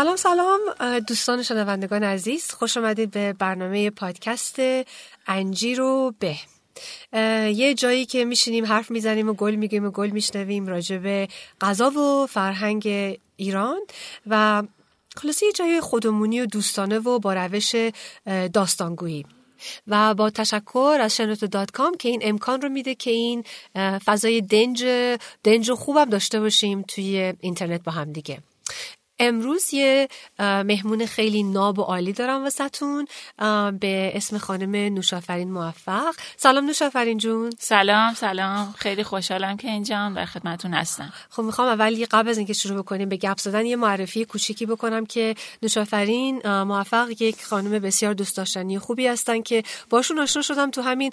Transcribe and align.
سلام 0.00 0.16
سلام 0.16 0.60
دوستان 1.06 1.42
شنوندگان 1.42 2.02
عزیز. 2.02 2.50
خوش 2.50 2.76
آمدید 2.76 3.10
به 3.10 3.32
برنامه 3.32 3.90
پادکست 3.90 4.56
انجیر 5.26 5.80
و 5.80 6.14
به. 6.18 6.36
یه 7.52 7.74
جایی 7.74 8.06
که 8.06 8.24
میشینیم 8.24 8.66
حرف 8.66 8.90
می‌زنیم 8.90 9.28
و 9.28 9.32
گل 9.32 9.54
میگیم 9.54 9.84
و 9.84 9.90
گل 9.90 10.10
میشنویم 10.10 10.66
راجع 10.66 10.98
به 10.98 11.28
غذا 11.60 11.90
و 11.90 12.26
فرهنگ 12.26 13.18
ایران 13.36 13.80
و 14.26 14.62
خلاصه 15.16 15.46
یه 15.46 15.52
جای 15.52 15.80
خودمونی 15.80 16.40
و 16.40 16.46
دوستانه 16.46 16.98
و 16.98 17.18
با 17.18 17.34
روش 17.34 17.74
داستانگویی. 18.52 19.26
و 19.86 20.14
با 20.14 20.30
تشکر 20.30 20.98
از 21.00 21.16
شنوتو 21.16 21.46
دات 21.46 21.70
کام 21.70 21.96
که 21.96 22.08
این 22.08 22.20
امکان 22.24 22.60
رو 22.60 22.68
میده 22.68 22.94
که 22.94 23.10
این 23.10 23.44
فضای 24.04 24.40
دنج 24.40 24.84
دنج 25.44 25.72
خوبم 25.72 26.04
داشته 26.04 26.40
باشیم 26.40 26.82
توی 26.82 27.34
اینترنت 27.40 27.82
با 27.82 27.92
هم 27.92 28.12
دیگه. 28.12 28.38
امروز 29.20 29.74
یه 29.74 30.08
مهمون 30.38 31.06
خیلی 31.06 31.42
ناب 31.42 31.78
و 31.78 31.82
عالی 31.82 32.12
دارم 32.12 32.42
واسهتون 32.42 33.06
به 33.80 34.12
اسم 34.14 34.38
خانم 34.38 34.94
نوشافرین 34.94 35.52
موفق. 35.52 36.14
سلام 36.36 36.64
نوشافرین 36.64 37.18
جون. 37.18 37.50
سلام 37.58 38.14
سلام. 38.14 38.74
خیلی 38.78 39.02
خوشحالم 39.02 39.56
که 39.56 39.68
اینجا 39.68 40.12
در 40.16 40.24
خدمتون 40.24 40.74
هستم. 40.74 41.12
خب 41.30 41.42
می‌خوام 41.42 41.68
اول 41.68 41.92
یه 41.92 42.06
قبل 42.06 42.28
از 42.28 42.38
اینکه 42.38 42.52
شروع 42.52 42.82
بکنیم 42.82 43.08
به 43.08 43.16
گپ 43.16 43.38
زدن 43.38 43.66
یه 43.66 43.76
معرفی 43.76 44.24
کوچیکی 44.24 44.66
بکنم 44.66 45.06
که 45.06 45.34
نوشافرین 45.62 46.48
موفق 46.62 47.08
یک 47.20 47.44
خانم 47.44 47.78
بسیار 47.78 48.14
دوست 48.14 48.36
داشتنی 48.36 48.78
خوبی 48.78 49.06
هستن 49.06 49.42
که 49.42 49.62
باشون 49.90 50.18
آشنا 50.18 50.42
شدم 50.42 50.70
تو 50.70 50.82
همین 50.82 51.12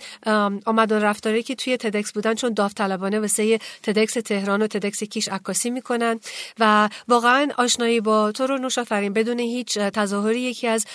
آمد 0.66 0.92
و 0.92 0.96
رفتاری 0.96 1.44
که 1.44 1.56
توی 1.56 1.78
TEDx 1.78 2.12
بودن 2.12 2.34
چون 2.34 2.54
داوطلبانه 2.54 3.20
واسه 3.20 3.60
TEDx 3.84 4.14
تهران 4.14 4.62
و 4.62 4.68
TEDx 4.68 5.04
کیش 5.04 5.28
عکاسی 5.28 5.70
می‌کنن 5.70 6.20
و 6.60 6.90
واقعا 7.08 7.48
آشنایی 7.58 7.97
با 8.02 8.32
تو 8.32 8.48
رو 8.48 8.58
نوشافرین 8.58 9.14
بدون 9.14 9.40
هیچ 9.40 9.78
تظاهری 9.78 10.42
یکی 10.42 10.68
از 10.68 10.86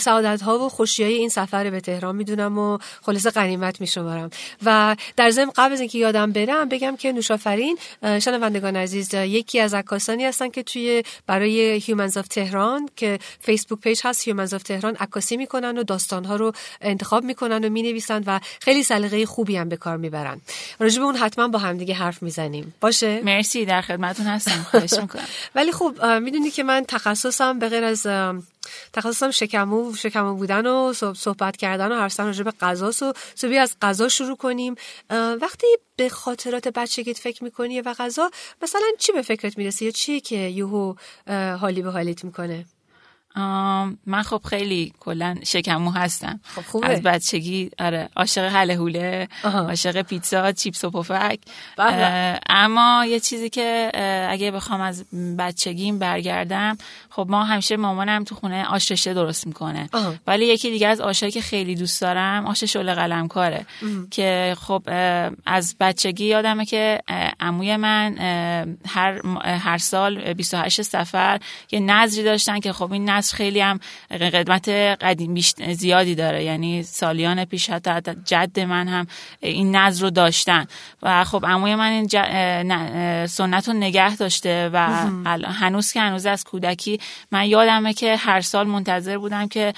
سعادت 0.00 0.42
ها 0.42 0.58
و 0.58 0.68
خوشی 0.68 1.02
های 1.02 1.14
این 1.14 1.28
سفر 1.28 1.70
به 1.70 1.80
تهران 1.80 2.16
می‌دونم 2.16 2.58
و 2.58 2.78
خلاصه 3.02 3.30
غنیمت 3.30 3.80
میشمارم. 3.80 4.30
و 4.64 4.96
در 5.16 5.30
ضمن 5.30 5.50
قبل 5.56 5.72
از 5.72 5.80
اینکه 5.80 5.98
یادم 5.98 6.32
برم 6.32 6.68
بگم 6.68 6.96
که 6.96 7.12
نوشافرین 7.12 7.78
شنوندگان 8.02 8.76
عزیز 8.76 9.14
یکی 9.14 9.60
از 9.60 9.74
عکاسانی 9.74 10.24
هستن 10.24 10.48
که 10.48 10.62
توی 10.62 11.02
برای 11.26 11.60
Humans 11.60 12.16
of 12.16 12.28
Tehran 12.28 12.88
که 12.96 13.18
Facebook 13.40 13.80
page 13.80 14.00
هست 14.04 14.28
Humans 14.28 14.54
of 14.54 14.62
Tehran 14.62 14.96
عکاسی 14.96 15.36
می‌کنن 15.36 15.78
و 15.78 15.82
داستان 15.82 16.24
ها 16.24 16.36
رو 16.36 16.52
انتخاب 16.80 17.24
می‌کنن 17.24 17.64
و 17.64 17.68
می‌نویسن 17.68 18.22
و 18.26 18.40
خیلی 18.60 18.82
سلیقه 18.82 19.26
خوبی 19.26 19.56
هم 19.56 19.68
به 19.68 19.76
کار 19.76 19.96
می‌برن. 19.96 20.40
راجع 20.80 20.98
به 20.98 21.04
اون 21.04 21.16
حتما 21.16 21.48
با 21.48 21.58
هم 21.58 21.76
دیگه 21.76 21.94
حرف 21.94 22.22
می‌زنیم. 22.22 22.74
باشه؟ 22.80 23.20
مرسی 23.24 23.64
در 23.64 23.80
خدمتتون 23.80 24.26
هستم. 24.26 24.66
خواهش 24.70 24.92
می‌کنم. 24.92 25.24
ولی 25.54 25.72
خب 25.72 25.94
می‌دونی 26.22 26.50
که 26.50 26.62
من 26.62 26.84
تخصصم 26.88 27.58
به 27.58 27.68
غیر 27.68 27.84
از 27.84 28.06
تخصصم 28.92 29.30
شکمو 29.30 29.94
شکمو 29.94 30.34
بودن 30.34 30.66
و 30.66 30.92
صحبت 31.14 31.56
کردن 31.56 31.92
و 31.92 31.94
حرف 31.94 32.20
راجع 32.20 32.42
به 32.42 32.50
غذا 32.50 32.88
و 32.88 33.12
صبحی 33.34 33.58
از 33.58 33.76
غذا 33.82 34.08
شروع 34.08 34.36
کنیم. 34.36 34.74
وقتی 35.40 35.66
به 35.96 36.08
خاطرات 36.08 36.68
بچگیت 36.68 37.18
فکر 37.18 37.44
می‌کنی 37.44 37.80
و 37.80 37.94
غذا 37.98 38.30
مثلا 38.62 38.86
چی 38.98 39.12
به 39.12 39.22
فکرت 39.22 39.58
می‌رسه 39.58 39.84
یا 39.84 39.90
چیه 39.90 40.20
که 40.20 40.36
یهو 40.36 40.94
حالی 41.60 41.82
به 41.82 41.90
حالیت 41.90 42.24
می‌کنه؟ 42.24 42.64
من 44.06 44.22
خب 44.22 44.40
خیلی 44.44 44.92
کلا 45.00 45.36
شکمو 45.44 45.90
هستم. 45.90 46.40
خب 46.54 46.62
خوبه. 46.62 46.88
از 46.88 47.02
بچگی 47.02 47.70
آره 47.78 48.08
عاشق 48.16 48.44
حله 48.44 48.74
حوله 48.74 49.28
عاشق 49.44 50.02
پیتزا 50.02 50.52
چیپس 50.52 50.84
و 50.84 50.90
پفک. 50.90 51.38
اما 52.48 53.04
یه 53.08 53.20
چیزی 53.20 53.50
که 53.50 53.92
اگه 54.30 54.50
بخوام 54.50 54.80
از 54.80 55.04
بچگیم 55.38 55.98
برگردم 55.98 56.78
خب 57.10 57.26
ما 57.30 57.44
همیشه 57.44 57.76
مامانم 57.76 58.24
تو 58.24 58.34
خونه 58.34 58.64
آش 58.64 58.92
رشته 58.92 59.14
درست 59.14 59.46
می‌کنه. 59.46 59.88
ولی 60.26 60.46
یکی 60.46 60.70
دیگه 60.70 60.88
از 60.88 61.00
آشایی 61.00 61.32
که 61.32 61.40
خیلی 61.40 61.74
دوست 61.74 62.00
دارم 62.00 62.46
آش 62.46 62.64
شله 62.64 62.94
قلم 62.94 63.28
کاره 63.28 63.66
که 64.10 64.56
خب 64.60 64.82
از 65.46 65.76
بچگی 65.80 66.24
یادمه 66.24 66.64
که 66.64 67.00
عموی 67.40 67.76
من 67.76 68.16
هر 68.86 69.26
هر 69.44 69.78
سال 69.78 70.32
28 70.32 70.82
سفر 70.82 71.40
یه 71.70 71.80
نظری 71.80 72.24
داشتن 72.24 72.60
که 72.60 72.72
خب 72.72 72.92
این 72.92 73.10
نظر 73.22 73.34
خیلی 73.34 73.60
هم 73.60 73.80
قدمت 74.10 74.68
قدیم 74.68 75.32
زیادی 75.72 76.14
داره. 76.14 76.44
یعنی 76.44 76.82
سالیان 76.82 77.44
پیش 77.44 77.70
حتی 77.70 78.00
جد 78.24 78.60
من 78.60 78.88
هم 78.88 79.06
این 79.40 79.76
نظر 79.76 80.02
رو 80.02 80.10
داشتن. 80.10 80.66
و 81.02 81.24
خب 81.24 81.46
عموی 81.46 81.74
من 81.74 81.90
این 81.90 82.06
سنت 83.26 83.68
رو 83.68 83.74
نگه 83.74 84.16
داشته 84.16 84.70
و 84.72 84.88
هنوز 85.44 85.92
که 85.92 86.00
هنوز 86.00 86.26
از 86.26 86.44
کودکی 86.44 87.00
من 87.32 87.46
یادمه 87.46 87.94
که 87.94 88.16
هر 88.16 88.40
سال 88.40 88.66
منتظر 88.66 89.18
بودم 89.18 89.48
که 89.48 89.72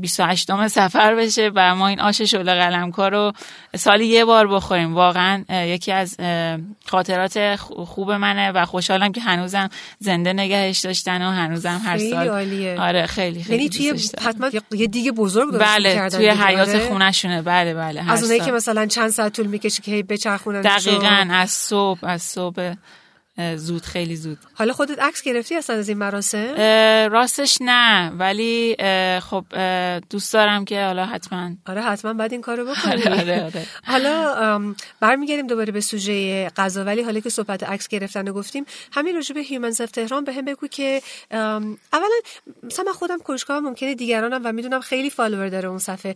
28 0.00 0.68
سفر 0.68 1.14
بشه 1.14 1.50
و 1.54 1.74
ما 1.74 1.88
این 1.88 2.00
آش 2.00 2.22
شله 2.22 2.54
قلمکار 2.54 3.10
رو 3.10 3.32
سالی 3.76 4.06
یه 4.06 4.24
بار 4.24 4.48
بخوریم. 4.48 4.94
واقعا 4.94 5.44
یکی 5.50 5.92
از 5.92 6.16
خاطرات 6.86 7.56
خوب 7.56 8.12
منه 8.12 8.50
و 8.50 8.64
خوشحالم 8.64 9.12
که 9.12 9.20
هنوزم 9.20 9.68
زنده 9.98 10.32
نگهش 10.32 10.78
داشتن 10.78 11.22
و 11.22 11.30
هنوزم 11.30 11.80
هر 11.84 11.98
سال. 11.98 12.28
آره 12.78 13.06
خیلی 13.06 13.42
خیلی 13.42 13.64
یعنی 13.64 13.68
توی 13.68 14.02
حتما 14.20 14.50
یه 14.72 14.86
دیگه 14.86 15.12
بزرگ 15.12 15.52
درست 15.52 15.64
بله 15.64 15.94
کردن 15.94 16.18
توی 16.18 16.28
حیات 16.28 16.68
آره؟ 16.68 16.88
خونهشونه 16.88 17.42
بله 17.42 17.74
بله 17.74 18.12
از 18.12 18.22
اونایی 18.22 18.40
که. 18.40 18.52
مثلا 18.52 18.86
چند 18.86 19.10
ساعت 19.10 19.32
طول 19.36 19.46
می‌کشه 19.46 19.82
که 19.82 19.90
هی 19.90 20.02
بچرخونن 20.02 20.60
دقیقا 20.60 21.26
از 21.30 21.50
صبح 21.50 21.98
از 22.02 22.22
صبح 22.22 22.74
زود 23.56 23.82
خیلی 23.82 24.16
زود. 24.16 24.38
حالا 24.54 24.72
خودت 24.72 24.98
عکس 24.98 25.22
گرفتی 25.22 25.54
اصلا 25.56 25.76
از 25.76 25.88
این 25.88 25.98
مراسم؟ 25.98 26.54
راستش 27.12 27.58
نه 27.60 28.10
ولی 28.10 28.76
خب 29.20 29.44
دوست 30.10 30.32
دارم 30.32 30.64
که 30.64 30.84
حالا 30.84 31.06
حتما. 31.06 31.50
آره 31.66 31.82
حتما 31.82 32.12
بعد 32.12 32.32
این 32.32 32.40
کارو 32.40 32.64
بکنی. 32.64 33.02
آره 33.02 33.20
آره 33.20 33.44
آره. 33.44 33.66
حالا 33.84 34.74
برمیگردیم 35.00 35.46
دوباره 35.46 35.72
به 35.72 35.80
سوژه 35.80 36.48
غذا 36.56 36.84
ولی 36.84 37.02
حالا 37.02 37.20
که 37.20 37.30
صحبت 37.30 37.62
عکس 37.62 37.88
گرفتن 37.88 38.28
و 38.28 38.32
گفتیم 38.32 38.64
همین 38.92 39.14
راجع 39.14 39.34
به 39.34 39.40
Humans 39.40 39.80
of 39.80 39.90
Tehran 39.90 40.24
به 40.24 40.32
هم 40.32 40.44
بگو 40.44 40.66
که 40.66 41.02
اولا 41.30 42.16
مثلا 42.62 42.84
من 42.84 42.92
خودم 42.92 43.18
کنجکاو 43.18 43.60
ممکنه 43.60 43.94
دیگرانم 43.94 44.40
و 44.44 44.52
می‌دونم 44.52 44.80
خیلی 44.80 45.10
follower 45.10 45.48
داره 45.48 45.68
اون 45.68 45.78
صفحه. 45.78 46.14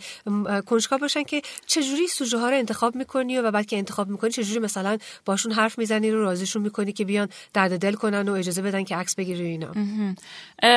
کنجکاو 0.66 0.98
باشن 0.98 1.22
که 1.22 1.42
چجوری 1.66 2.08
سوژه 2.08 2.38
ها 2.38 2.50
رو 2.50 2.56
انتخاب 2.56 2.96
می‌کنی 2.96 3.38
و 3.38 3.50
بعد 3.50 3.66
که 3.66 3.76
انتخاب 3.76 4.08
می‌کنی 4.08 4.30
چجوری 4.30 4.60
مثلا 4.60 4.98
باشون 5.24 5.52
حرف 5.52 5.78
می‌زنی 5.78 6.10
رو 6.10 6.22
راضیشون 6.22 6.62
می‌کنی 6.62 6.92
که 6.92 7.04
بیان 7.12 7.28
درد 7.54 7.78
دل 7.78 7.94
کنن 7.94 8.28
و 8.28 8.32
اجازه 8.32 8.62
بدن 8.62 8.84
که 8.84 8.96
عکس 8.96 9.14
بگیری 9.14 9.46
اینا. 9.46 9.72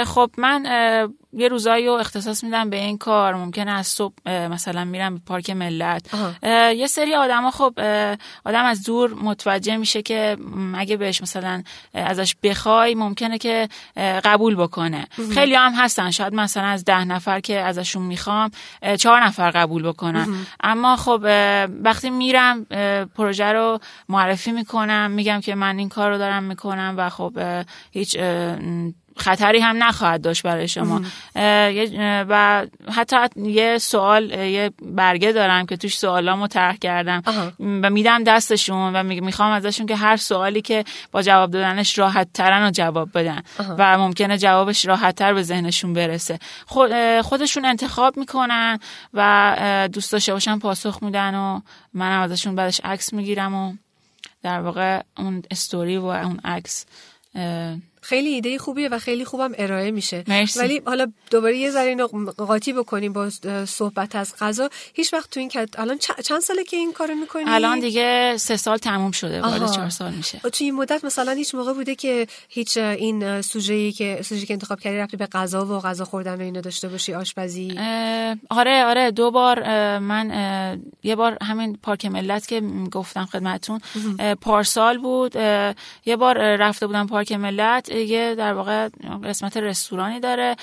خب 0.05 0.31
من 0.37 0.63
یه 1.35 1.47
روزایی 1.47 1.87
رو 1.87 1.93
اختصاص 1.93 2.43
میدم 2.43 2.69
به 2.69 2.77
این 2.77 2.97
کار. 2.97 3.35
ممکنه 3.35 3.71
از 3.71 3.87
صبح 3.87 4.13
اه، 4.25 4.47
مثلا 4.47 4.85
میرم 4.85 5.15
به 5.15 5.21
پارک 5.25 5.49
ملت. 5.49 6.09
اه، 6.43 6.73
یه 6.73 6.87
سری 6.87 7.15
آدما 7.15 7.51
خب 7.51 7.73
اه، 7.77 8.17
آدم 8.45 8.65
از 8.65 8.83
دور 8.83 9.13
متوجه 9.13 9.77
میشه 9.77 10.01
که 10.01 10.37
م، 10.39 10.75
اگه 10.75 10.97
بهش 10.97 11.21
مثلا 11.21 11.63
اه، 11.93 12.09
ازش 12.09 12.35
بخوای 12.43 12.95
ممکنه 12.95 13.37
که 13.37 13.69
اه، 13.97 14.19
قبول 14.19 14.55
بکنه. 14.55 15.07
خیلی 15.33 15.55
هم 15.55 15.73
هستن. 15.73 16.11
شاید 16.11 16.33
مثلا 16.33 16.65
از 16.65 16.85
ده 16.85 17.05
نفر 17.05 17.39
که 17.39 17.59
ازشون 17.59 18.03
می‌خوام 18.03 18.51
اه، 18.81 18.97
چهار 18.97 19.23
نفر 19.23 19.51
قبول 19.51 19.83
بکنن. 19.83 20.27
اما 20.63 20.95
خب 20.95 21.23
اه، 21.25 21.67
وقتی 21.83 22.09
میرم 22.09 22.65
اه، 22.71 23.05
پروژه 23.05 23.51
رو 23.53 23.79
معرفی 24.09 24.51
می‌کنم 24.51 25.11
میگم 25.11 25.41
که 25.41 25.55
من 25.55 25.77
این 25.77 25.89
کار 25.89 26.11
رو 26.11 26.17
دارم 26.17 26.43
می‌کنم 26.43 26.93
و 26.97 27.09
خب 27.09 27.33
اه، 27.37 27.65
هیچ 27.91 28.15
اه، 28.19 28.57
خطری 29.17 29.59
هم 29.59 29.83
نخواهد 29.83 30.21
داشت 30.21 30.43
برای 30.43 30.67
شما. 30.67 31.01
و 32.29 32.65
حتی 32.95 33.17
یه 33.35 33.77
سوال 33.77 34.31
یه 34.31 34.71
برگه 34.81 35.31
دارم 35.31 35.65
که 35.65 35.77
توش 35.77 35.97
سوالامو 35.97 36.47
طرح 36.47 36.75
کردم. 36.75 37.23
و 37.59 37.89
میدم 37.89 38.23
دستشون 38.23 38.95
و 38.95 39.03
می- 39.03 39.19
می‌خوام 39.19 39.51
ازشون 39.51 39.85
که 39.85 39.95
هر 39.95 40.17
سوالی 40.17 40.61
که 40.61 40.83
با 41.11 41.21
جواب 41.21 41.51
دادنش 41.51 41.99
راحت 41.99 42.27
ترن 42.33 42.67
و 42.67 42.71
جواب 42.71 43.09
بدن. 43.13 43.41
و 43.77 43.97
ممکنه 43.97 44.37
جوابش 44.37 44.85
راحت 44.85 45.15
تر 45.15 45.33
به 45.33 45.43
ذهنشون 45.43 45.93
برسه. 45.93 46.39
خودشون 47.21 47.65
انتخاب 47.65 48.17
می‌کنن 48.17 48.79
و 49.13 49.89
دوست 49.93 50.11
داشته 50.11 50.33
باشن 50.33 50.59
پاسخ 50.59 51.03
میدن 51.03 51.35
و 51.35 51.61
منم 51.93 52.21
ازشون 52.21 52.55
بعدش 52.55 52.81
عکس 52.83 53.13
می‌گیرم 53.13 53.53
و 53.53 53.73
در 54.43 54.61
واقع 54.61 55.01
اون 55.17 55.43
استوری 55.51 55.97
و 55.97 56.05
اون 56.05 56.39
عکس 56.43 56.85
خیلی 58.05 58.29
ایده 58.29 58.57
خوبیه 58.57 58.89
و 58.89 58.99
خیلی 58.99 59.25
خوبم 59.25 59.51
ارائه 59.57 59.91
میشه. 59.91 60.23
مرسی. 60.27 60.59
ولی 60.59 60.81
حالا 60.85 61.11
دوباره 61.31 61.57
یه 61.57 61.71
ذره 61.71 61.89
اینو 61.89 62.07
قاطی 62.37 62.73
بکنیم 62.73 63.13
با 63.13 63.29
صحبت 63.65 64.15
از 64.15 64.33
غذا. 64.39 64.69
هیچ 64.93 65.13
وقت 65.13 65.29
تو 65.29 65.39
این 65.39 65.49
کت 65.49 65.79
الان 65.79 65.97
چند 65.97 66.39
ساله 66.39 66.63
که 66.63 66.77
این 66.77 66.93
کارو 66.93 67.15
می‌کنی؟ 67.15 67.43
الان 67.47 67.79
دیگه 67.79 68.37
سه 68.37 68.57
سال 68.57 68.77
تموم 68.77 69.11
شده 69.11 69.41
وارد 69.41 69.71
چهار 69.71 69.89
سال 69.89 70.13
میشه. 70.13 70.39
تو 70.39 70.63
این 70.63 70.75
مدت 70.75 71.05
مثلا 71.05 71.31
هیچ 71.31 71.55
موقع 71.55 71.73
بوده 71.73 71.95
که 71.95 72.27
هیچ 72.49 72.77
این 72.77 73.41
سوژه‌ای 73.41 73.91
که 73.91 74.19
سوژه 74.23 74.45
که 74.45 74.53
انتخاب 74.53 74.79
کردی 74.79 74.97
رفتی 74.97 75.17
به 75.17 75.25
غذا 75.25 75.65
و 75.65 75.79
غذا 75.79 76.05
خوردن 76.05 76.35
و 76.35 76.41
اینا 76.41 76.61
داشته 76.61 76.87
باشی 76.87 77.13
آشپزی؟ 77.13 77.79
آره 78.49 78.85
آره. 78.85 79.11
دو 79.11 79.31
بار 79.31 79.59
من 79.99 80.81
یه 81.03 81.15
بار 81.15 81.37
همین 81.41 81.77
پارک 81.83 82.05
ملت 82.05 82.47
که 82.47 82.61
گفتم 82.91 83.25
خدمتتون 83.25 83.79
پارسال 84.41 84.97
بود. 84.97 85.35
یه 86.05 86.15
بار 86.17 86.55
رفته 86.55 86.87
بودم 86.87 87.07
پارک 87.07 87.31
ملت. 87.31 87.94
یه 87.95 88.35
در 88.35 88.53
واقع 88.53 88.89
قسمت 89.23 89.57
رستورانی 89.57 90.19
داره. 90.19 90.55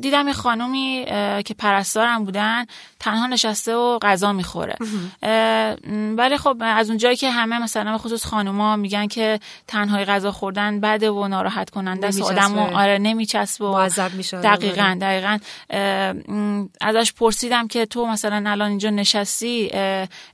دیدم 0.00 0.28
یه 0.28 0.32
خانومی 0.32 1.04
که 1.44 1.54
پرستارم 1.58 2.24
بودن. 2.24 2.64
تنها 3.04 3.26
نشسته 3.26 3.74
و 3.74 3.98
غذا 4.02 4.32
می‌خوره. 4.32 4.76
ولی 6.16 6.38
خب 6.38 6.56
از 6.60 6.88
اونجایی 6.88 7.16
که 7.16 7.30
همه 7.30 7.58
مثلا 7.58 7.98
خصوص 7.98 8.26
خانوما 8.26 8.76
میگن 8.76 9.06
که 9.06 9.40
تنهای 9.66 10.04
غذا 10.04 10.32
خوردن 10.32 10.80
بده 10.80 11.10
و 11.10 11.28
ناراحت 11.28 11.70
کننده 11.70 12.06
است 12.06 12.22
آدم 12.22 12.58
آره 12.58 12.98
نمیچسبه 12.98 13.66
و 13.66 13.88
میشه 14.16 14.40
دقیقا 14.40 14.98
دقیقا. 15.00 15.38
ازش 16.80 17.12
پرسیدم 17.12 17.68
که 17.68 17.86
تو 17.86 18.06
مثلا 18.06 18.50
الان 18.50 18.68
اینجا 18.68 18.90
نشستی 18.90 19.70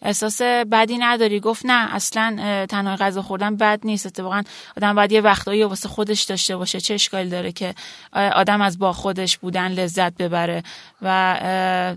احساس 0.02 0.42
بدی 0.42 0.98
نداری؟ 0.98 1.40
گفت 1.40 1.66
نه 1.66 1.94
اصلا 1.94 2.66
تنهای 2.66 2.96
غذا 2.96 3.22
خوردن 3.22 3.56
بد 3.56 3.80
نیست. 3.84 4.06
اتفاقا 4.06 4.42
آدم 4.76 4.94
باید 4.94 5.12
یه 5.12 5.20
وقتایی 5.20 5.64
واسه 5.64 5.88
خودش 5.88 6.22
داشته 6.22 6.56
باشه. 6.56 6.80
چه 6.80 6.94
اشکالی 6.94 7.28
داره 7.30 7.52
که 7.52 7.74
آدم 8.12 8.60
از 8.60 8.78
با 8.78 8.92
خودش 8.92 9.38
بودن 9.38 9.68
لذت 9.68 10.16
ببره؟ 10.16 10.62
و 11.02 11.38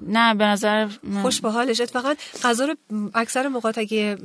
نه 0.08 0.34
به 0.34 0.46
نظر 0.66 0.88
خوش 1.22 1.42
به 1.42 1.52
حالش. 1.52 1.82
اتفاقا 1.82 2.14
غذا 2.44 2.66
رو 2.66 2.76
اکثر 3.16 3.48
موقع 3.48 3.72
اگه 3.76 4.18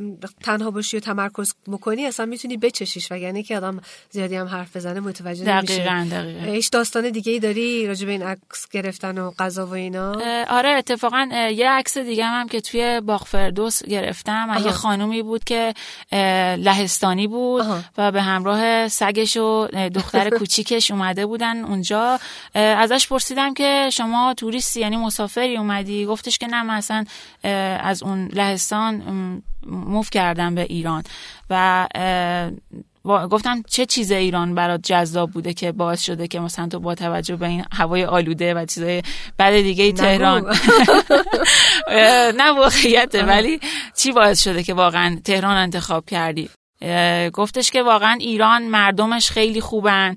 تنها 0.43 0.71
باشی 0.71 0.97
و 0.97 1.01
تمرکز 1.01 1.55
بکنی 1.71 2.07
اصلا 2.07 2.27
می‌تونی 2.27 2.57
بچشیش 2.57 3.13
وگرنه 3.13 3.43
که 3.43 3.57
آدم 3.57 3.81
زیادی 4.11 4.37
هم 4.37 4.47
حرف 4.47 4.77
بزنه 4.77 5.01
متوجه 5.01 5.45
نمیشه. 5.45 5.77
دقیقاً 5.77 6.09
دقیقاً. 6.11 6.53
هیچ 6.53 6.71
داستان 6.71 7.11
دیگه 7.11 7.33
ای 7.33 7.39
داری 7.39 7.87
راجع 7.87 8.07
به 8.07 8.13
این 8.13 8.23
عکس 8.23 8.69
گرفتن 8.71 9.19
و 9.19 9.31
غذا 9.39 9.67
و 9.67 9.73
اینا؟ 9.73 10.13
آره 10.49 10.69
اتفاقا 10.69 11.29
یه 11.55 11.71
عکس 11.71 11.99
دیگه 11.99 12.25
هم 12.25 12.49
که 12.49 12.61
توی 12.61 13.01
باغ 13.01 13.25
فردوس 13.27 13.83
گرفتم 13.83 14.63
یه 14.65 14.71
خانومی 14.71 15.23
بود 15.23 15.45
که 15.45 15.75
لهستانی 16.59 17.27
بود 17.27 17.63
آها. 17.63 17.81
و 17.99 18.13
به 18.13 18.23
همراه 18.23 18.89
سگش 18.89 19.37
و 19.37 19.69
دختر 19.95 20.31
کوچیکش 20.39 20.91
اومده 20.91 21.27
بودن 21.27 21.65
اونجا. 21.65 22.19
ازش 22.55 23.09
پرسیدم 23.09 23.55
که 23.55 23.91
شما 23.93 24.35
توریستی 24.35 24.81
یعنی 24.81 24.97
مسافری 24.97 25.57
اومدی؟ 25.57 26.07
گفتش 26.29 26.39
که 26.39 26.47
نه 26.47 26.63
من 26.63 26.75
اصلا 26.75 27.05
از 27.81 28.03
اون 28.03 28.29
لهستان 28.33 29.03
موف 29.67 30.11
کردم 30.11 30.55
به 30.55 30.63
ایران 30.63 31.03
و 31.51 31.89
گفتم 33.05 33.63
چه 33.63 33.87
چیز 33.87 34.13
ایران 34.13 34.55
برات 34.55 34.81
جذاب 34.83 35.31
بوده 35.31 35.55
که 35.55 35.73
باعث 35.73 36.03
شده 36.03 36.29
که 36.29 36.41
مثلا 36.41 36.69
تو 36.69 36.81
با 36.81 36.95
توجه 36.95 37.37
به 37.37 37.47
این 37.47 37.65
هوای 37.73 38.05
آلوده 38.05 38.55
و 38.55 38.67
چیزای 38.67 39.03
بعد 39.37 39.63
دیگه 39.63 39.93
تهران. 39.93 40.45
نه 42.41 42.53
واقعیته 42.57 43.25
ولی 43.25 43.61
چی 43.97 44.13
باعث 44.13 44.43
شده 44.43 44.63
که 44.63 44.75
واقعا 44.75 45.21
تهران 45.25 45.57
انتخاب 45.57 46.05
کردی؟ 46.05 46.51
گفتش 47.33 47.71
که 47.71 47.83
واقعا 47.83 48.17
ایران 48.21 48.63
مردمش 48.63 49.31
خیلی 49.31 49.61
خوبن 49.61 50.17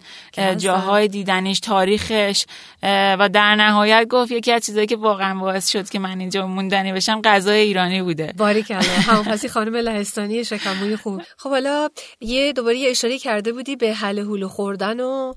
جاهای 0.57 1.07
دیدنش 1.07 1.59
تاریخش 1.59 2.45
و 2.83 3.29
در 3.33 3.55
نهایت 3.55 4.07
گفت 4.07 4.31
یکی 4.31 4.51
از 4.51 4.65
چیزایی 4.65 4.87
که 4.87 4.95
واقعا 4.95 5.39
باعث 5.39 5.69
شد 5.69 5.89
که 5.89 5.99
من 5.99 6.19
اینجا 6.19 6.47
موندنی 6.47 6.93
بشم 6.93 7.21
غذای 7.21 7.59
ایرانی 7.59 8.01
بوده. 8.01 8.33
باریکلا 8.37 8.81
همون 9.07 9.23
پسی 9.23 9.49
خانم 9.49 9.75
لهستانی 9.75 10.43
شکموی 10.43 10.95
خوب. 10.95 11.21
خب 11.37 11.49
حالا 11.49 11.89
یه 12.21 12.53
دوباره 12.53 12.77
یه 12.77 12.89
اشاره 12.89 13.19
کرده 13.19 13.53
بودی 13.53 13.75
به 13.75 13.93
حل 13.93 14.19
هولو 14.19 14.47
خوردن 14.47 14.99
و 14.99 15.33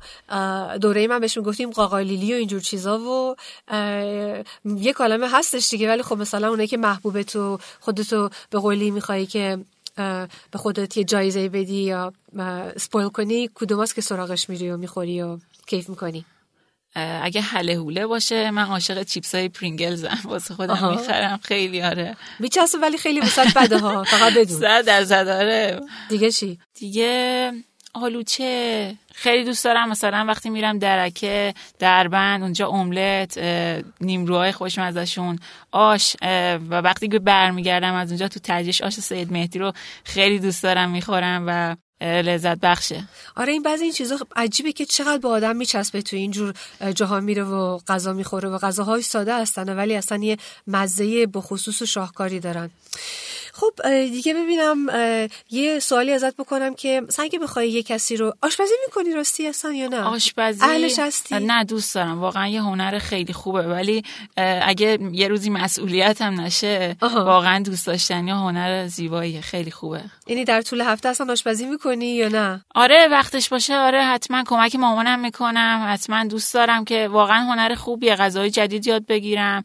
دوره 0.81 1.07
من 1.07 1.19
بهش 1.19 1.37
می‌گفتیم 1.37 1.71
قاقالیلی 1.71 2.33
و 2.33 2.37
اینجور 2.37 2.61
چیزا 2.61 2.99
و 2.99 3.37
یه 4.65 4.93
کلمه 4.93 5.29
هستش 5.31 5.71
دیگه 5.71 5.89
ولی 5.89 6.03
خب 6.03 6.19
مثلا 6.19 6.49
اونایی 6.49 6.69
که 6.69 6.77
محبوب 6.77 7.23
تو 7.23 7.59
خودتو 7.81 8.31
به 8.51 8.59
قولی 8.59 8.91
میخوایی 8.91 9.27
که 9.27 9.59
به 9.97 10.59
خودت 10.59 10.97
یه 10.97 11.05
جایزه 11.05 11.49
بدی 11.49 11.83
یا 11.83 12.13
سپویل 12.77 13.09
کنی 13.09 13.51
کدوم 13.55 13.87
که 13.87 14.01
سراغش 14.01 14.49
میری 14.49 14.71
و 14.71 14.77
می‌خوری 14.77 15.23
و 15.23 15.39
کیف 15.67 15.89
می‌کنی؟ 15.89 16.25
اگه 16.97 17.41
حله 17.41 17.75
هوله 17.75 18.07
باشه 18.07 18.51
من 18.51 18.65
عاشق 18.65 19.03
چیپس 19.03 19.35
های 19.35 19.49
پرینگلزم 19.49 20.19
واسه 20.25 20.55
خودم 20.55 20.91
می‌خرم. 20.91 21.41
خیلی 21.43 21.83
آره. 21.83 22.17
میچسبه 22.41 22.79
ولی 22.79 22.99
خیلی 22.99 23.21
وسط 23.21 23.55
بده 23.57 23.79
ها 23.79 24.05
فقط 24.05 24.35
بدون. 24.35 24.61
صد 24.61 24.87
درصد 24.87 25.29
آره. 25.29 25.81
دیگه 26.09 26.31
چی؟ 26.31 26.59
دیگه 26.75 27.53
آلوچه. 27.95 28.95
خیلی 29.15 29.45
دوست 29.45 29.65
دارم. 29.65 29.89
مثلا 29.89 30.25
وقتی 30.29 30.51
میرم 30.51 30.79
درکه 30.79 31.55
دربند 31.79 32.43
اونجا 32.43 32.69
املت 32.69 33.39
نیمروهای 34.01 34.53
خوشمزشون 34.53 35.39
آش 35.73 36.17
و 36.23 36.81
وقتی 36.81 37.09
که 37.09 37.19
برمیگردم 37.19 37.95
از 37.95 38.09
اونجا 38.09 38.29
تو 38.29 38.41
تجیش 38.43 38.83
آش 38.83 38.93
سید 38.93 39.33
مهدی 39.33 39.59
رو 39.59 39.73
خیلی 40.05 40.39
دوست 40.39 40.63
دارم 40.63 40.91
می‌خورم 40.91 41.45
و 41.47 41.77
لذت 42.01 42.61
بخشه. 42.61 43.05
آره 43.37 43.53
این 43.53 43.63
بعضی 43.63 43.85
این 43.85 43.93
چیزا 43.93 44.19
عجیبه 44.37 44.73
که 44.73 44.85
چقدر 44.85 45.19
با 45.19 45.31
آدم 45.31 45.57
میچسبه 45.57 46.03
تو 46.03 46.17
اینجور 46.17 46.55
جاها 46.95 47.21
میره 47.21 47.43
و 47.43 47.79
غذا 47.89 48.13
می‌خوره 48.13 48.49
و 48.49 48.59
غذاهای 48.59 49.03
ساده 49.03 49.41
هستن 49.41 49.77
ولی 49.77 49.97
اصلا 49.97 50.19
یه 50.19 50.37
مزه 50.67 51.27
بخصوص 51.27 51.83
و 51.83 51.87
شاهکاری 51.87 52.41
دارن. 52.41 52.71
خب 53.57 53.73
دیگه 53.93 54.35
ببینم 54.35 54.87
یه 55.51 55.79
سوالی 55.79 56.13
ازت 56.13 56.37
بکنم 56.37 56.75
که 56.75 57.03
مثلا 57.09 57.25
اگه 57.25 57.39
بخوای 57.39 57.71
یه 57.71 57.83
کسی 57.83 58.17
رو 58.17 58.35
آشپزی 58.43 58.73
می‌کنی 58.87 59.13
راستی 59.15 59.47
اصلا 59.47 59.73
یا 59.73 59.89
نه؟ 59.89 60.01
آشپزی؟ 60.01 60.65
اهلش 60.65 60.99
هستی 60.99 61.35
نه 61.35 61.65
دوست 61.65 61.95
دارم. 61.95 62.21
واقعا 62.21 62.49
یه 62.49 62.63
هنر 62.63 62.99
خیلی 62.99 63.33
خوبه 63.33 63.63
ولی 63.63 64.03
اگه 64.63 64.99
یه 65.13 65.29
روزی 65.29 65.51
مسئولیت 65.51 66.23
هم 66.23 66.41
نشه 66.41 66.97
آها. 67.01 67.25
واقعا 67.25 67.63
دوست 67.63 67.87
داشتنی 67.87 68.31
هنر 68.31 68.87
زیبایی 68.87 69.41
خیلی 69.41 69.71
خوبه. 69.71 70.01
یعنی 70.27 70.45
در 70.45 70.63
طول 70.63 70.81
هفته 70.81 71.09
اصلا 71.09 71.33
آشپزی 71.33 71.67
می‌کنی 71.67 72.15
یا 72.15 72.29
نه؟ 72.29 72.65
آره 72.75 73.09
وقتش 73.11 73.49
باشه. 73.49 73.75
آره 73.75 74.05
حتما 74.05 74.45
کمک 74.47 74.77
مامانم 74.77 75.21
می‌کنم. 75.21 75.87
حتما 75.89 76.25
دوست 76.25 76.55
دارم 76.55 76.85
که 76.85 77.09
واقعا 77.09 77.45
هنر 77.45 77.75
خوبیه 77.75 78.15
غذای 78.15 78.51
جدید 78.51 78.87
یاد 78.87 79.07
بگیرم. 79.07 79.65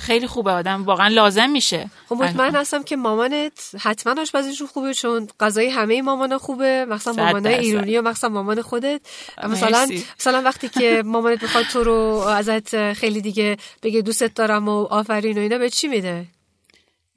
خیلی 0.00 0.26
خوبه 0.26 0.50
آدم 0.50 0.84
واقعا 0.84 1.08
لازم 1.08 1.50
میشه. 1.50 1.90
خب 2.08 2.14
مطمئن 2.14 2.54
هستم 2.54 2.82
که 2.82 2.96
مامانت 2.96 3.70
حتما 3.80 4.22
آشپزیشون 4.22 4.66
خوبه 4.66 4.94
چون 4.94 5.28
غذای 5.40 5.68
همه 5.70 6.02
مامان 6.02 6.38
خوبه 6.38 6.86
مثلا 6.88 7.12
مامانای. 7.12 7.54
ایرانی 7.54 7.98
و 7.98 8.02
مثلا 8.02 8.30
مامان 8.30 8.62
خودت. 8.62 9.00
مثلا. 9.48 9.88
مثلا 10.20 10.42
وقتی 10.42 10.68
که 10.68 11.02
مامانت 11.06 11.44
بخواد 11.44 11.64
تو 11.64 11.84
رو 11.84 12.24
ازت 12.28 12.92
خیلی 12.92 13.20
دیگه 13.20 13.56
بگه 13.82 14.02
دوستت 14.02 14.34
دارم 14.34 14.68
و 14.68 14.82
آفرین 14.84 15.38
و 15.38 15.40
اینا 15.40 15.58
به 15.58 15.70
چی 15.70 15.88
میده؟ 15.88 16.26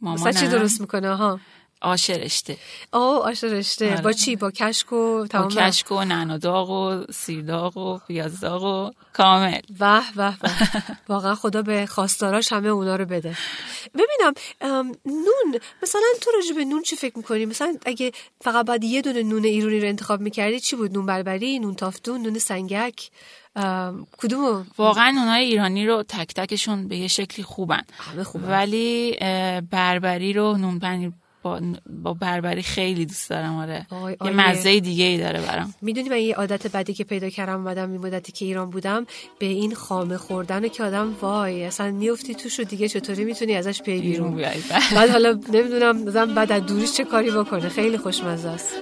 مثلا 0.01 0.31
چی 0.31 0.39
مامانم. 0.45 0.59
درست 0.59 0.81
می‌کنه؟ 0.81 1.15
ها 1.15 1.39
آش 1.81 2.09
رشته. 2.09 2.57
آه 2.91 3.25
آش 3.25 3.43
رشته. 3.43 3.91
آره. 3.91 4.01
با 4.01 4.11
چی؟ 4.11 4.35
با 4.35 4.51
کشک 4.51 4.93
و 4.93 5.17
با 5.17 5.27
تمام؟ 5.27 5.49
کشک 5.49 5.91
و 5.91 6.03
نعنا 6.03 6.37
داغ 6.37 6.69
و 6.69 7.11
سیر 7.11 7.41
داغ 7.41 7.77
و 7.77 7.99
پیاز 8.07 8.39
داغ 8.39 8.63
و 8.63 8.91
کامل. 9.13 9.59
وح 9.79 10.11
وح 10.15 10.37
وح. 10.43 10.55
واقعا 11.09 11.35
خدا 11.35 11.61
به 11.61 11.85
خواستاراش 11.85 12.53
همه 12.53 12.69
اونا 12.69 12.95
رو 12.95 13.05
بده. 13.05 13.37
ببینم 13.93 14.33
نون 15.05 15.59
مثلا 15.83 16.01
تو 16.21 16.31
راجع 16.31 16.55
به 16.55 16.65
نون 16.65 16.81
چی 16.81 16.95
فکر 16.95 17.17
می‌کنی؟ 17.17 17.45
مثلا 17.45 17.75
اگه 17.85 18.11
فقط 18.41 18.65
بعد 18.65 18.83
یه 18.83 19.01
دونه 19.01 19.23
نون 19.23 19.43
ایرانی 19.43 19.79
رو 19.79 19.87
انتخاب 19.87 20.21
می‌کردی 20.21 20.59
چی 20.59 20.75
بود؟ 20.75 20.93
نون 20.93 21.05
بربری 21.05 21.59
نون 21.59 21.75
تافتون 21.75 22.21
نون 22.21 22.39
سنگک؟ 22.39 23.09
ام، 23.55 24.07
کدومو 24.17 24.63
واقعا 24.77 25.15
اونای 25.17 25.43
ایرانی 25.43 25.87
رو 25.87 26.03
تک 26.03 26.33
تکشون 26.33 26.87
به 26.87 26.97
یه 26.97 27.07
شکلی 27.07 27.45
خوبن. 27.45 27.83
ولی 28.35 29.17
بربری 29.71 30.33
رو 30.33 30.57
نون 30.57 30.79
پنیر 30.79 31.11
با, 31.49 31.61
با 32.03 32.13
بربری 32.13 32.61
خیلی 32.61 33.05
دوست 33.05 33.29
دارم 33.29 33.55
آره. 33.55 33.87
آی، 33.89 34.15
یه. 34.25 34.31
مزه 34.31 34.79
دیگه 34.79 35.05
ای 35.05 35.17
داره 35.17 35.41
برام. 35.41 35.73
می‌دونی 35.81 36.09
من 36.09 36.19
یه 36.19 36.35
عادت 36.35 36.75
بدی 36.75 36.93
که 36.93 37.03
پیدا 37.03 37.29
کردم 37.29 37.55
اومدم 37.55 37.91
این 37.91 38.01
مدتی 38.01 38.31
که 38.31 38.45
ایران 38.45 38.69
بودم 38.69 39.05
به 39.39 39.45
این 39.45 39.75
خامه 39.75 40.17
خوردن 40.17 40.67
که 40.67 40.83
آدم 40.83 41.15
وای 41.21 41.63
اصلا 41.63 41.91
میفتی 41.91 42.35
توش 42.35 42.59
و 42.59 42.63
دیگه 42.63 42.89
چطوری 42.89 43.23
می‌تونی 43.25 43.55
ازش 43.55 43.81
پی 43.81 44.01
بیرون؟ 44.01 44.35
بیای 44.35 44.57
بعد 44.95 45.09
حالا 45.09 45.39
نمی‌دونم 45.53 46.05
بعد 46.35 46.51
از 46.51 46.65
دوریش 46.65 46.93
چه 46.93 47.03
کاری 47.03 47.31
بکنه؟ 47.31 47.69
خیلی 47.69 47.97
خوشمزه 47.97 48.49
است. 48.49 48.73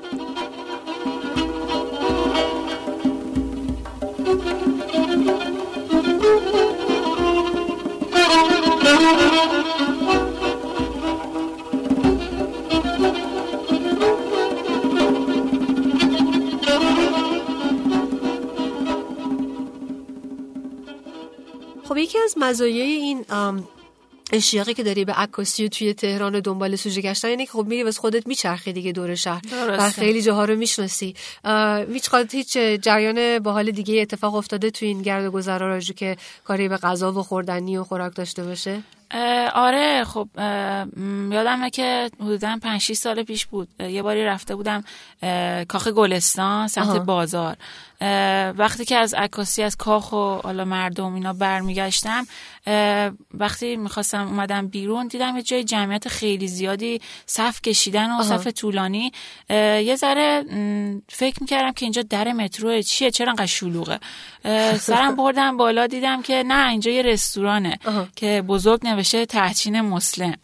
از 22.27 22.33
مزایای 22.37 22.91
این 22.91 23.25
اشتیاقی 24.33 24.73
که 24.73 24.83
داری 24.83 25.05
به 25.05 25.13
عکاسی 25.13 25.65
و 25.65 25.67
توی 25.67 25.93
تهران 25.93 26.35
و 26.35 26.41
دنبال 26.41 26.75
سوژه 26.75 27.01
گشتن 27.01 27.29
یعنی 27.29 27.45
که 27.45 27.51
خب 27.51 27.65
میری 27.65 27.83
واسه 27.83 27.99
خودت 27.99 28.27
میچرخی 28.27 28.73
دیگه 28.73 28.91
دور 28.91 29.15
شهر. 29.15 29.41
و 29.69 29.89
خیلی 29.89 30.21
جاها 30.21 30.45
رو 30.45 30.55
می‌شناسی. 30.55 31.15
هیچ 31.93 32.09
هیچ 32.31 32.57
جریان 32.57 33.39
باحال 33.39 33.71
دیگه 33.71 34.01
اتفاق 34.01 34.35
افتاده 34.35 34.71
تو 34.71 34.85
این 34.85 35.01
گرد 35.01 35.25
و 35.25 35.31
گذرا 35.31 35.67
راجو 35.67 35.93
که 35.93 36.17
کاری 36.43 36.69
به 36.69 36.77
غذا 36.77 37.11
و 37.11 37.23
خوردنی 37.23 37.77
و 37.77 37.83
خوراک 37.83 38.15
داشته 38.15 38.43
باشه؟ 38.43 38.81
آره 39.53 40.03
خب 40.03 40.27
یادمه 41.31 41.69
که 41.69 42.09
حدودا 42.19 42.57
5 42.63 42.81
6 42.81 42.93
سال 42.93 43.23
پیش 43.23 43.45
بود. 43.45 43.67
یه 43.79 44.01
باری 44.01 44.25
رفته 44.25 44.55
بودم 44.55 44.83
کاخ 45.67 45.87
گلستان 45.87 46.67
سمت 46.67 46.97
بازار. 46.97 47.57
وقتی 48.57 48.85
که 48.85 48.95
از 48.95 49.13
عکاسی 49.13 49.63
از 49.63 49.75
کاخ 49.75 50.11
و 50.11 50.39
حالا 50.43 50.65
مردم 50.65 51.13
اینا 51.13 51.33
برمیگشتم 51.33 52.27
وقتی 53.33 53.75
می‌خواستم 53.75 54.27
اومدم 54.27 54.67
بیرون 54.67 55.07
دیدم 55.07 55.35
یه 55.35 55.43
جای 55.43 55.63
جمعیت 55.63 56.07
خیلی 56.07 56.47
زیادی 56.47 57.01
صف 57.25 57.61
کشیدن 57.61 58.11
و 58.11 58.23
صف 58.23 58.47
طولانی. 58.47 59.11
یه 59.49 59.95
ذره 59.95 60.43
فکر 61.09 61.37
می‌کردم 61.41 61.71
که 61.71 61.85
اینجا 61.85 62.01
در 62.01 62.31
مترو 62.31 62.81
چیه 62.81 63.11
چرا 63.11 63.29
انقدر 63.29 63.45
شلوغه. 63.45 63.99
سرم 64.79 65.15
بردم 65.15 65.57
بالا 65.57 65.87
دیدم 65.87 66.21
که 66.21 66.43
نه 66.47 66.69
اینجا 66.69 66.91
یه 66.91 67.01
رستورانه 67.01 67.79
که 68.15 68.43
بزرگ 68.47 68.87
نوشته 68.87 69.25
تحچین 69.25 69.81
مسلم. 69.81 70.35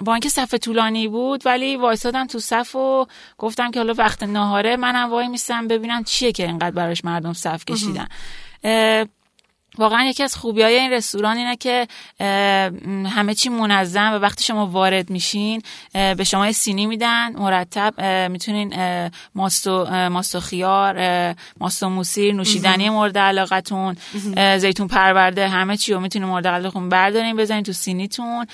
با 0.00 0.14
اینکه 0.14 0.28
صف 0.28 0.54
طولانی 0.54 1.08
بود 1.08 1.46
ولی 1.46 1.76
وایسادم 1.76 2.26
تو 2.26 2.38
صف 2.38 2.76
و 2.76 3.06
گفتم 3.38 3.70
که 3.70 3.80
حالا 3.80 3.94
وقت 3.98 4.22
نهاره 4.22 4.76
منم 4.76 5.10
وای 5.10 5.28
میستم 5.28 5.68
ببینم 5.68 6.04
چیه 6.04 6.32
که 6.32 6.46
اینقدر 6.46 6.70
براش 6.70 7.04
مردم 7.04 7.32
صف 7.32 7.64
کشیدن. 7.64 8.06
واقعا 9.78 10.04
یکی 10.04 10.22
از 10.22 10.36
خوبی 10.36 10.62
های 10.62 10.78
این 10.78 10.92
رستوران 10.92 11.36
اینه 11.36 11.56
که 11.56 11.86
همه 13.10 13.34
چی 13.34 13.48
منظم 13.48 14.12
و 14.12 14.18
وقتی 14.18 14.44
شما 14.44 14.66
وارد 14.66 15.10
میشین 15.10 15.62
به 15.92 16.24
شما 16.24 16.52
سینی 16.52 16.86
میدن 16.86 17.36
مرتب 17.36 18.00
می‌تونین 18.30 18.74
ماست 19.34 19.66
و, 19.66 19.86
ماست 20.08 20.38
خیار 20.38 20.96
ماست 21.60 21.82
و 21.82 21.88
موسیر 21.88 22.34
نوشیدنی 22.34 22.88
مورد 22.88 23.18
علاقتون 23.18 23.96
زیتون 24.58 24.88
پرورده 24.88 25.48
همه 25.48 25.76
چی 25.76 25.92
رو 25.92 26.00
می‌تونین 26.00 26.28
مورد 26.28 26.46
علاقتون 26.46 26.88
بردارین 26.88 27.36
بزنین 27.36 27.62
تو 27.62 27.72
سینیتون 27.72 28.46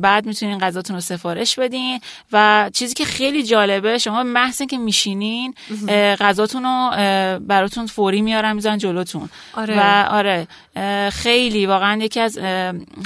بعد 0.00 0.26
می‌تونین 0.26 0.58
غذاتون 0.58 0.96
رو 0.96 1.00
سفارش 1.00 1.58
بدین. 1.58 2.00
و 2.32 2.70
چیزی 2.74 2.94
که 2.94 3.04
خیلی 3.04 3.42
جالبه 3.42 3.98
شما 3.98 4.22
محض 4.22 4.62
که 4.62 4.78
میشینین 4.78 5.54
غذاتون 6.20 6.62
رو 6.62 6.90
براتون 7.40 7.86
فوری 7.86 8.22
میارن 8.22 8.52
میزن 8.52 8.78
جلوتون. 8.78 9.30
آره. 9.54 9.78
و 9.78 10.06
آره 10.10 10.46
خیلی 11.10 11.66
واقعا 11.66 12.02
یکی 12.02 12.20
از 12.20 12.38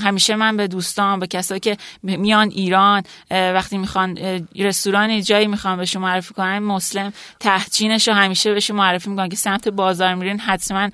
همیشه 0.03 0.37
من 0.37 0.57
به 0.57 0.67
دوستان 0.69 1.21
به 1.21 1.27
کسایی 1.27 1.61
که 1.61 1.77
میان 2.03 2.51
ایران 2.51 3.03
وقتی 3.31 3.79
می‌خوان 3.79 4.19
رستوران 4.57 5.23
جایی 5.23 5.47
می‌خوان 5.47 5.77
بهشون 5.77 6.03
معرفی 6.03 6.35
کنن 6.35 6.59
مسلم 6.59 7.13
تحچینش 7.41 8.09
رو 8.09 8.15
همیشه 8.15 8.55
بهشون 8.55 8.77
معرفی 8.77 9.11
می‌کنن 9.11 9.29
که 9.29 9.37
سمت 9.37 9.69
بازار 9.69 10.15
میرین 10.15 10.41
حتما 10.41 10.91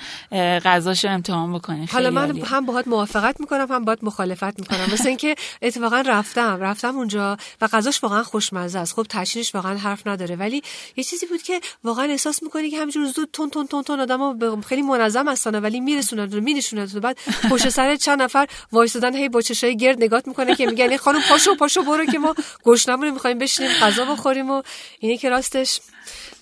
غذاشو 0.64 1.08
امتحان 1.08 1.52
بکنین. 1.52 1.88
حالا 1.92 2.10
من 2.10 2.42
هم 2.44 2.66
باهات 2.66 2.88
موافقت 2.88 3.40
می‌کنم 3.40 3.66
هم 3.70 3.84
باهات 3.84 4.04
مخالفت 4.04 4.60
می‌کنم. 4.60 4.92
مثل 4.92 5.08
اینکه 5.08 5.34
اتفاقا 5.62 6.00
رفتم 6.06 6.60
رفتم 6.60 6.96
اونجا 6.96 7.36
و 7.60 7.66
غذاش 7.66 8.02
واقعا 8.02 8.22
خوشمزه 8.22 8.78
است. 8.78 8.94
خب 8.94 9.02
تحچینش 9.02 9.54
واقعا 9.54 9.78
حرف 9.78 10.06
نداره. 10.06 10.36
ولی 10.36 10.62
یه 10.96 11.04
چیزی 11.04 11.26
بود 11.26 11.42
که 11.42 11.60
واقعا 11.84 12.04
احساس 12.04 12.42
می‌کنی 12.42 12.70
که 12.70 12.76
همینجور 12.76 13.06
زود 13.06 13.28
تون 13.32 13.50
تون 13.50 13.66
تون 13.66 13.82
تون 13.82 14.00
آدمو 14.00 14.60
خیلی 14.60 14.82
منظم 14.82 15.28
هستن 15.28 15.54
ولی 15.54 15.80
میرسونن. 15.80 16.28
میرسونه 16.42 16.86
تو 16.86 17.00
بعد 17.00 17.18
پشت 17.50 17.68
سر 17.68 17.96
چند 17.96 18.22
نفر 18.22 18.46
وایسادن 18.72 19.14
هی 19.14 19.28
با 19.28 19.40
چشای 19.40 19.76
گرد 19.76 20.02
نگات 20.02 20.28
می‌کنه 20.28 20.54
که 20.54 20.66
میگن 20.66 20.96
خانم 20.96 21.20
پاشو 21.28 21.54
پاشو 21.54 21.82
برو 21.82 22.04
که 22.04 22.18
ما 22.18 22.34
گشنمون 22.64 23.10
می‌خوایم 23.10 23.38
بشینیم 23.38 23.70
غذا 23.72 24.04
بخوریم 24.04 24.50
و 24.50 24.62
اینه 25.00 25.16
که 25.16 25.28
راستش 25.28 25.80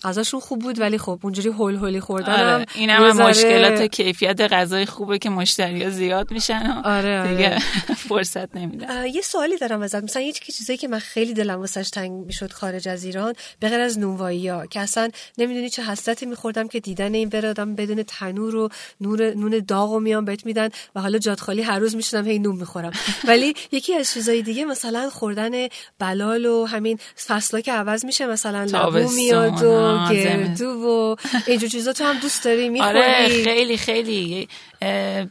غذاشون 0.02 0.40
خوب 0.40 0.59
بود 0.59 0.81
ولی 0.81 0.99
خب 0.99 1.19
اونجوری 1.23 1.49
هول 1.49 1.75
هولی 1.75 2.00
خوردن 2.00 2.55
آره. 2.55 2.67
این 2.75 2.90
هم, 2.90 3.02
هم 3.02 3.23
مشکلات 3.23 3.83
کیفیت 3.83 4.40
غذای 4.40 4.87
خوبه 4.87 5.19
که 5.19 5.31
مشتری 5.31 5.90
زیاد 5.90 6.31
میشن 6.31 6.83
آره, 6.85 7.21
آره. 7.21 7.37
دیگه 7.37 7.59
فرصت 8.09 8.57
نمیدن 8.57 9.07
یه 9.07 9.21
سوالی 9.23 9.57
دارم 9.57 9.83
ازت 9.83 10.02
مثلا 10.02 10.23
یه 10.23 10.33
چیزایی 10.33 10.76
که 10.76 10.88
من 10.88 10.99
خیلی 10.99 11.35
دلم 11.35 11.61
واسش 11.61 11.90
تنگ 11.90 12.26
می‌شد 12.26 12.52
خارج 12.52 12.88
از 12.88 13.05
ایران 13.05 13.35
به 13.61 13.69
غیر 13.69 13.81
از 13.81 13.99
نونوایی 13.99 14.49
ها 14.49 14.67
که 14.67 14.81
اصلا 14.81 15.11
نمی‌دونی 15.38 15.71
چه 15.71 15.83
حسرتی 15.83 16.26
میخوردم 16.26 16.69
که 16.69 16.81
دیدن 16.81 17.14
این 17.14 17.29
برادم 17.29 17.75
بدون 17.75 18.02
تنور 18.02 18.57
و 18.57 18.69
نور 19.00 19.35
نون 19.35 19.64
داغو 19.69 20.00
میان 20.00 20.25
بهت 20.25 20.47
میدن 20.47 20.69
و 20.95 21.00
حالا 21.00 21.19
جاد 21.19 21.40
خالی 21.40 21.62
هر 21.62 21.79
روز 21.79 21.97
میشنم 21.97 22.26
هی 22.26 22.38
نون 22.38 22.57
می‌خورم 22.57 22.93
ولی 23.29 23.55
یکی 23.73 23.95
از 23.95 24.12
چیزای 24.12 24.43
دیگه 24.43 24.64
مثلا 24.64 25.11
خوردن 25.11 25.69
بلال 25.99 26.47
و 26.47 26.67
همین 26.67 26.99
فصلا 27.26 27.61
که 27.61 27.73
عوض 27.73 28.05
میشه 28.05 28.26
مثلا 28.26 28.64
لبو 28.64 29.11
میاد 29.11 29.50
و 29.54 30.09
گردو 30.12 30.69
و 30.69 31.16
اینجور 31.47 31.69
چیزا 31.69 31.92
تو 31.92 32.04
هم 32.04 32.19
دوست 32.19 32.45
داری 32.45 32.69
می‌خوری 32.69 32.99
آره 33.04 33.45
خیلی 33.45 33.76
خیلی. 33.76 34.49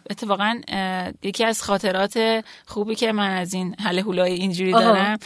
اتفاقا 0.10 0.62
یکی 1.24 1.46
از 1.46 1.64
خاطرات 1.64 2.46
خوبی 2.66 2.96
که 2.96 3.12
من 3.12 3.30
از 3.30 3.54
این 3.54 3.76
حل 3.80 4.00
هولای 4.00 4.34
اینجوری 4.34 4.72
دارم 4.72 5.18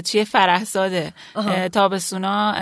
توی 0.00 0.24
فرهزاده. 0.24 1.12
تابستونا 1.72 2.54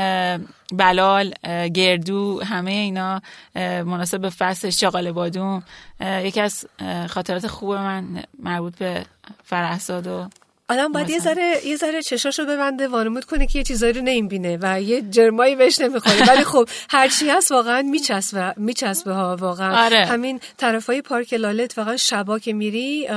بلال 0.73 1.35
گردو 1.75 2.43
همه 2.45 2.71
اینا 2.71 3.23
مناسب 3.57 4.21
به 4.21 4.31
فصل 4.31 4.71
شاغال 4.71 5.13
بادوم. 5.13 5.63
یکی 6.01 6.41
از 6.41 6.67
خاطرات 7.09 7.47
خوب 7.47 7.75
من 7.75 8.23
مربوط 8.43 8.77
به 8.77 9.05
فرهزاد 9.45 10.07
و 10.07 10.29
آدم 10.69 10.93
باید 10.93 11.11
یه 11.11 11.19
ذره 11.19 11.67
یه 11.67 11.77
ذره 11.77 12.03
چشاشو 12.03 12.45
ببنده 12.45 12.89
وانمود 12.89 13.25
کنه 13.25 13.47
که 13.47 13.59
یه 13.59 13.65
چیزایی 13.65 13.93
رو 13.93 14.03
نمی‌بینه 14.03 14.59
و 14.63 14.83
یه 14.83 15.03
جرمایی 15.03 15.57
بهش 15.57 15.81
نمی‌خوره. 15.81 16.27
ولی 16.31 16.45
خب 16.45 16.69
هر 16.91 17.09
چی 17.09 17.29
هست 17.29 17.53
واقعا 17.53 17.83
میچسبه 17.83 18.55
میچسبه 18.57 19.13
ها 19.13 19.37
واقعا. 19.37 19.85
آره. 19.85 20.05
همین 20.05 20.41
طرفای 20.57 21.03
پارک 21.03 21.35
لالت 21.35 21.79
واقعا 21.79 21.97
شبا 21.97 22.39
که 22.39 22.53
میری 22.53 23.09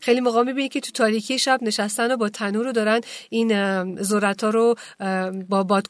خیلی 0.00 0.20
موقع 0.20 0.42
می‌بینی 0.42 0.68
که 0.68 0.80
تو 0.80 0.90
تاریکی 0.92 1.38
شب 1.38 1.58
نشستن 1.62 2.12
و 2.12 2.16
با 2.16 2.28
تنور 2.28 2.64
رو 2.64 2.72
دارن 2.72 3.00
این 3.30 4.02
ذرتا 4.02 4.50
رو 4.50 4.74
با 5.48 5.62
باد 5.62 5.86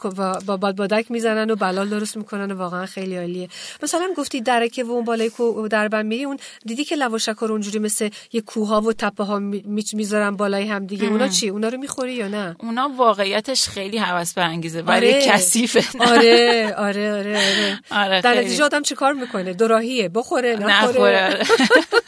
با 0.46 0.56
باد 0.56 0.76
بادک 0.76 1.10
می‌زنن 1.10 1.50
و 1.50 1.56
بلال 1.56 1.88
درست 1.88 2.16
می‌کنن 2.16 2.50
و 2.52 2.54
واقعا 2.54 2.86
خیلی 2.86 3.16
عالیه. 3.16 3.48
مثلا 3.82 4.08
گفتی 4.16 4.40
درکه 4.40 4.84
و 4.84 4.90
اون 4.90 5.04
بالای 5.04 5.30
کو 5.30 5.68
دربن 5.68 6.06
میری 6.06 6.24
اون 6.24 6.36
دیدی 6.66 6.84
که 6.84 6.96
لواشک 6.96 7.36
رو 7.40 7.50
اونجوری 7.50 7.78
مثل 7.78 8.08
یه 8.32 8.40
کوها 8.40 8.80
و 8.80 8.92
تپه 8.92 9.24
ها 9.24 9.38
می‌ذارن 9.38 10.30
بالای 10.30 10.66
هم 10.66 10.86
دیگه؟ 10.86 11.05
اونا 11.06 11.28
چی؟ 11.28 11.48
اونا 11.48 11.68
رو 11.68 11.78
می‌خوری 11.78 12.12
یا 12.12 12.28
نه؟ 12.28 12.56
اونا 12.60 12.90
واقعیتش 12.96 13.68
خیلی 13.68 13.98
حواس 13.98 14.34
برانگیزه 14.34 14.82
ولی 14.82 15.12
آره. 15.12 15.26
کثیفه. 15.26 15.84
آره 16.12 16.74
آره 16.78 17.12
آره 17.12 17.36
آره, 17.36 17.80
آره 18.04 18.20
در 18.20 18.34
نتیجه 18.34 18.64
آدم 18.64 18.82
چیکار 18.82 19.12
می‌کنه؟ 19.12 19.52
دوراهیه. 19.52 20.08
بخوره 20.08 20.56
نخوره. 20.56 21.26
آره. 21.26 21.38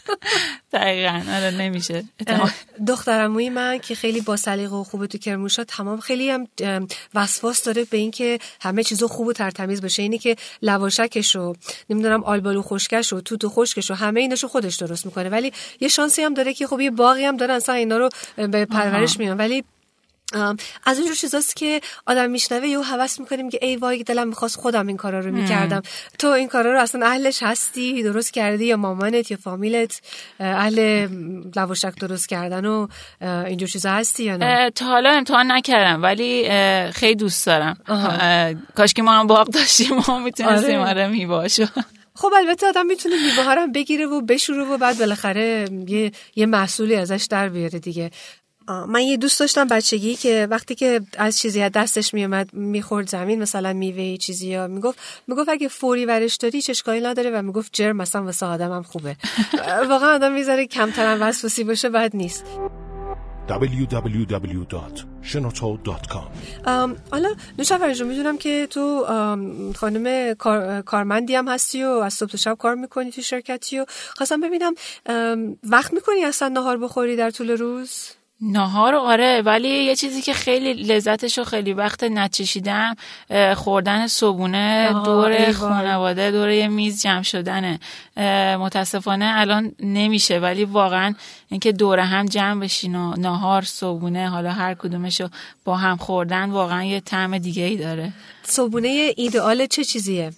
دقیقا. 0.73 1.23
آره 1.37 1.50
نمیشه. 1.50 2.04
دخترموی 2.87 3.49
من 3.49 3.78
که 3.78 3.94
خیلی 3.94 4.20
با 4.20 4.37
سلیقه 4.37 4.76
و 4.76 4.85
خوبه 4.85 5.06
تو 5.06 5.18
کرموشا 5.18 5.64
تمام 5.64 6.00
خیلی 6.00 6.30
هم 6.30 6.47
وسواس 7.14 7.62
داره 7.62 7.85
به 7.85 7.97
اینکه 7.97 8.38
همه 8.61 8.85
چیزو 8.85 9.08
خوب 9.08 9.26
و 9.26 9.32
ترتمیز 9.32 9.80
بشه. 9.80 10.02
اینی 10.02 10.18
که 10.18 10.37
لواشکش 10.62 11.35
رو 11.35 11.56
نمی‌دونم 11.90 12.25
آلبالو 12.25 12.62
خشکش 12.62 13.12
و 13.12 13.20
توت 13.20 13.44
و 13.44 13.49
خشکش 13.49 13.90
و 13.90 13.94
همه 13.94 14.20
ایناشو 14.20 14.49
خودش 14.49 14.76
درست 14.76 15.06
می‌کنه. 15.06 15.28
ولی 15.28 15.52
یه 15.80 15.88
شانسی 15.88 16.23
هم 16.23 16.35
داره 16.35 16.54
که 16.54 16.66
خب 16.66 16.80
یه 16.80 16.90
باقی 16.90 17.25
هم 17.25 17.37
داره 17.37 17.54
اصلا 17.54 17.75
اینا 17.75 17.97
رو 17.97 18.08
به 18.37 18.64
پرورش 18.64 19.18
میان 19.18 19.37
ولی 19.37 19.64
از 20.87 20.99
اونجور 20.99 21.16
چیزاست 21.16 21.56
که 21.56 21.80
آدم 22.06 22.30
میشنوه 22.30 22.68
یه 22.68 22.80
حوس 22.80 23.20
می‌کنیم 23.20 23.50
که 23.50 23.58
ای 23.62 23.76
وای 23.76 24.02
دلم 24.02 24.28
می‌خواست 24.28 24.56
خودم 24.56 24.87
این 24.87 24.97
کارا 24.97 25.20
رو 25.20 25.30
می‌کردم. 25.30 25.82
تو 26.18 26.26
این 26.28 26.49
کارا 26.49 26.73
رو 26.73 26.80
اصلا 26.80 27.06
اهلش 27.06 27.42
هستی 27.42 28.02
درست 28.02 28.32
کردی 28.32 28.64
یا 28.64 28.76
مامانت 28.76 29.30
یا 29.30 29.37
فامیلت؟ 29.37 30.00
اهل 30.40 31.08
لواشک 31.56 31.94
درست 32.00 32.28
کردن 32.28 32.64
و 32.64 32.88
اینجور 33.20 33.68
چیزا 33.68 33.90
هستی 33.90 34.25
یا 34.25 34.37
نه؟ 34.37 34.70
تا 34.70 34.85
حالا 34.87 35.11
امتحان 35.11 35.52
نکردم 35.52 36.02
ولی 36.02 36.49
خیلی 36.92 37.14
دوست 37.14 37.47
دارم. 37.47 37.76
کاش 38.76 38.94
که 38.94 39.02
ما 39.02 39.12
هم 39.12 39.26
باق 39.26 39.47
داشتیم 39.47 39.99
و 40.08 40.18
می‌تونستیم 40.18 40.80
آره, 40.80 40.88
آره 40.88 41.06
میباشو 41.06 41.66
خب 42.14 42.32
البته 42.37 42.66
آدم 42.66 42.87
می‌تونه 42.87 43.14
میوه 43.23 43.44
هم 43.44 43.73
بگیره 43.73 44.06
و 44.06 44.20
بشوره 44.20 44.64
و 44.64 44.78
بعد 44.78 44.99
بالاخره 44.99 45.68
یه 45.87 46.12
یه 46.37 46.47
محصولی 46.47 46.97
ازش 46.97 47.26
در 47.30 47.49
بیاره 47.49 47.78
دیگه. 47.78 48.11
من 48.68 49.02
یه 49.02 49.16
دوست 49.16 49.40
داشتم 49.40 49.68
بچگی 49.68 50.14
که 50.14 50.48
وقتی 50.50 50.75
که 50.75 51.00
از 51.18 51.38
چیزی 51.38 51.62
از 51.62 51.72
دستش 51.72 52.14
میومد 52.14 52.52
می‌خورد 52.52 53.08
زمین 53.08 53.42
مثلا 53.42 53.72
میوه 53.72 54.16
چیزی 54.16 54.48
یا 54.48 54.66
می‌گفت 54.66 54.98
می‌گفت 55.26 55.48
اگه 55.48 55.68
فوری 55.68 56.04
ورش 56.04 56.37
داری 56.37 56.62
چه 56.62 56.70
اشکالی 56.70 57.00
نداره 57.00 57.30
و 57.30 57.42
می‌گفت 57.42 57.70
جرم 57.72 57.96
مثلا 57.96 58.25
واسه 58.25 58.46
آدمم 58.46 58.82
خوبه. 58.82 59.16
واقعا 59.90 60.14
آدم 60.14 60.32
می‌ذاره 60.32 60.66
کمتر 60.66 61.18
وسواسی 61.20 61.64
باشه 61.64 61.88
بعد 61.88 62.16
نیست. 62.16 62.44
www.shenoto.com 63.48 66.28
حالا 67.10 67.34
نوشا 67.58 67.92
جو 67.92 68.06
می‌دونم 68.06 68.38
که 68.38 68.66
تو 68.70 69.04
خانم 69.76 70.34
کارمندی 70.82 71.34
هم 71.34 71.48
هستی 71.48 71.84
و 71.84 71.88
از 71.88 72.14
صبح 72.14 72.30
تا 72.30 72.38
شب 72.38 72.56
کار 72.58 72.75
می‌کنی 72.75 73.10
تو 73.10 73.22
شرکتی 73.22 73.78
و 73.78 73.87
خواستم 74.16 74.40
ببینم 74.40 74.75
وقت 75.62 75.92
می‌کنی 75.92 76.25
اصلا 76.25 76.48
نهار 76.48 76.78
بخوری 76.78 77.16
در 77.16 77.30
طول 77.30 77.50
روز؟ 77.50 78.10
نهار 78.40 78.95
آره 78.95 79.42
ولی 79.42 79.68
یه 79.68 79.97
چیزی 79.97 80.23
که 80.23 80.33
خیلی 80.33 80.73
لذتش 80.73 81.38
رو 81.38 81.45
خیلی 81.45 81.73
وقت 81.73 82.04
نچشیدم 82.04 82.97
خوردن 83.57 84.07
صبونه 84.07 84.92
دور 85.04 85.52
خانواده 85.52 86.30
دور 86.30 86.50
یه 86.50 86.68
میز 86.68 87.02
جمع 87.02 87.23
شدنه. 87.23 87.80
متاسفانه 88.59 89.33
الان 89.35 89.73
نمیشه 89.80 90.38
ولی 90.38 90.64
واقعا 90.64 91.14
اینکه 91.49 91.73
دور 91.73 91.99
هم 91.99 92.26
جمع 92.26 92.61
بشین 92.61 92.95
و 92.95 93.14
نهار 93.16 93.62
صبونه 93.62 94.28
حالا 94.28 94.52
هر 94.52 94.75
کدومشو 94.75 95.28
با 95.64 95.76
هم 95.76 95.97
خوردن 95.97 96.50
واقعا 96.50 96.85
یه 96.85 97.00
طعم 97.00 97.38
دیگه 97.38 97.62
ای 97.62 97.76
داره. 97.76 98.12
صبونه 98.42 99.12
ایدئال 99.16 99.66
چه 99.66 99.85
چیزیه؟ 99.85 100.33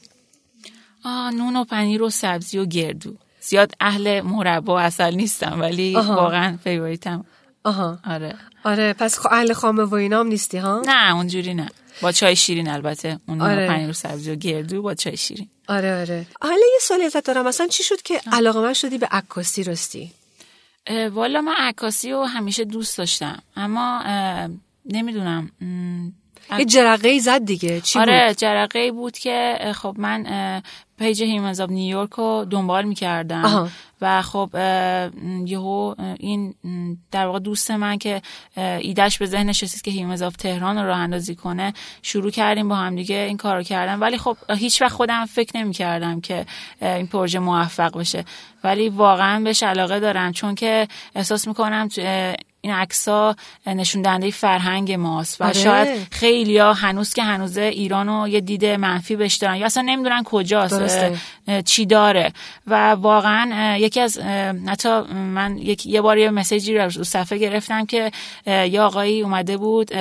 آه 1.04 1.30
نون 1.30 1.56
و 1.56 1.64
پنیر 1.64 2.02
و 2.02 2.10
سبزی 2.10 2.58
و 2.58 2.64
گردو. 2.64 3.14
زیاد 3.40 3.74
اهل 3.80 4.20
مربا 4.20 4.74
و 4.74 4.78
اصل 4.78 5.14
نیستم 5.14 5.60
ولی 5.60 5.94
واقعا 5.94 6.58
فیوریتم 6.64 7.24
آها. 7.64 7.98
آره. 8.04 8.34
آره 8.64 8.92
پس 8.92 9.26
اهل 9.26 9.52
خامه 9.52 9.82
و 9.82 9.94
اینام 9.94 10.26
نیستی 10.26 10.58
ها؟ 10.58 10.82
نه 10.86 11.14
اونجوری 11.14 11.54
نه. 11.54 11.68
با 12.02 12.12
چای 12.12 12.36
شیرین 12.36 12.68
البته. 12.68 13.20
اون 13.28 13.40
آره. 13.40 13.68
پنیر 13.68 13.90
و 13.90 13.92
سبزی 13.92 14.30
و 14.30 14.34
گردو 14.34 14.82
با 14.82 14.94
چای 14.94 15.16
شیرین. 15.16 15.48
آره 15.68 16.00
آره. 16.00 16.26
حالا 16.40 16.54
یه 16.72 16.78
سوالی 16.80 17.04
ازت 17.04 17.24
دارم. 17.24 17.46
مثلا 17.46 17.66
چی 17.66 17.82
شد 17.82 18.02
که 18.02 18.20
علاقه 18.32 18.60
من 18.60 18.72
شدی 18.72 18.98
به 18.98 19.06
عکاسی 19.06 19.64
راستی؟ 19.64 20.12
والا 21.12 21.40
من 21.40 21.54
عکاسی 21.58 22.12
رو 22.12 22.24
همیشه 22.24 22.64
دوست 22.64 22.98
داشتم. 22.98 23.42
اما 23.56 24.02
نمی‌دونم. 24.86 25.50
یه 26.58 26.64
جرقه 26.64 27.18
زد 27.18 27.44
دیگه. 27.44 27.80
چی 27.80 27.98
آره 27.98 28.26
بود؟ 28.28 28.36
جرقه 28.36 28.92
بود 28.92 29.18
که 29.18 29.58
خب 29.74 29.94
من 29.98 30.62
page 30.98 31.22
Humans 31.22 31.60
of 31.60 31.70
New 31.70 31.87
York 31.87 32.10
رو 32.10 32.46
دنبال 32.50 32.84
می‌کردم. 32.84 33.70
و 34.02 34.22
خب 34.22 34.50
یهو 35.46 35.94
این 36.18 36.54
در 37.10 37.26
واقع 37.26 37.38
دوست 37.38 37.70
من 37.70 37.98
که 37.98 38.22
ایدش 38.56 39.18
به 39.18 39.26
ذهنش 39.26 39.62
رسید 39.62 39.82
که 39.82 39.90
Humans 39.90 40.22
of 40.22 40.36
Tehran 40.36 40.78
رو 40.78 40.86
راه 40.86 40.98
اندازی 40.98 41.34
کنه 41.34 41.72
شروع 42.02 42.30
کردیم 42.30 42.68
با 42.68 42.76
هم 42.76 42.96
دیگه 42.96 43.16
این 43.16 43.36
کارو 43.36 43.62
کردن. 43.62 43.98
ولی 43.98 44.18
خب 44.18 44.36
هیچ 44.56 44.82
وقت 44.82 44.92
خودم 44.92 45.26
فکر 45.26 45.56
نمی 45.56 45.72
کردم 45.72 46.20
که 46.20 46.46
این 46.82 47.06
پروژه 47.06 47.38
موفق 47.38 47.98
بشه. 47.98 48.24
ولی 48.64 48.88
واقعا 48.88 49.40
بهش 49.40 49.62
علاقه 49.62 50.00
دارم. 50.00 50.32
چون 50.32 50.54
که 50.54 50.88
احساس 51.14 51.48
می‌کنم 51.48 51.88
این 52.60 52.72
عکسا 52.72 53.36
نشون 53.66 54.02
دهنده 54.02 54.30
فرهنگ 54.30 54.92
ماست 54.92 55.40
و 55.40 55.44
آره. 55.44 55.52
شاید 55.52 55.88
خیلیا 56.10 56.72
هنوز 56.72 57.14
که 57.14 57.22
هنوز 57.22 57.58
ایرانو 57.58 58.28
یه 58.28 58.40
دید 58.40 58.64
منفی 58.64 59.16
بهش 59.16 59.34
دارن. 59.34 59.56
یا 59.56 59.66
اصلا 59.66 59.82
نمی‌دونن 59.82 60.22
کجاست 60.24 60.82
چی 61.64 61.86
داره. 61.86 62.32
و 62.66 62.90
واقعا 62.90 63.76
یکی 63.76 64.00
از 64.00 64.18
حتی 64.68 65.00
من 65.12 65.58
یک 65.58 65.86
یه 65.86 66.00
بار 66.00 66.18
یه 66.18 66.30
مسیجی 66.30 66.78
رو 66.78 66.90
صفحه 66.90 67.38
گرفتم 67.38 67.86
که 67.86 68.10
یه 68.46 68.80
آقایی 68.80 69.22
اومده 69.22 69.56
بود 69.56 69.94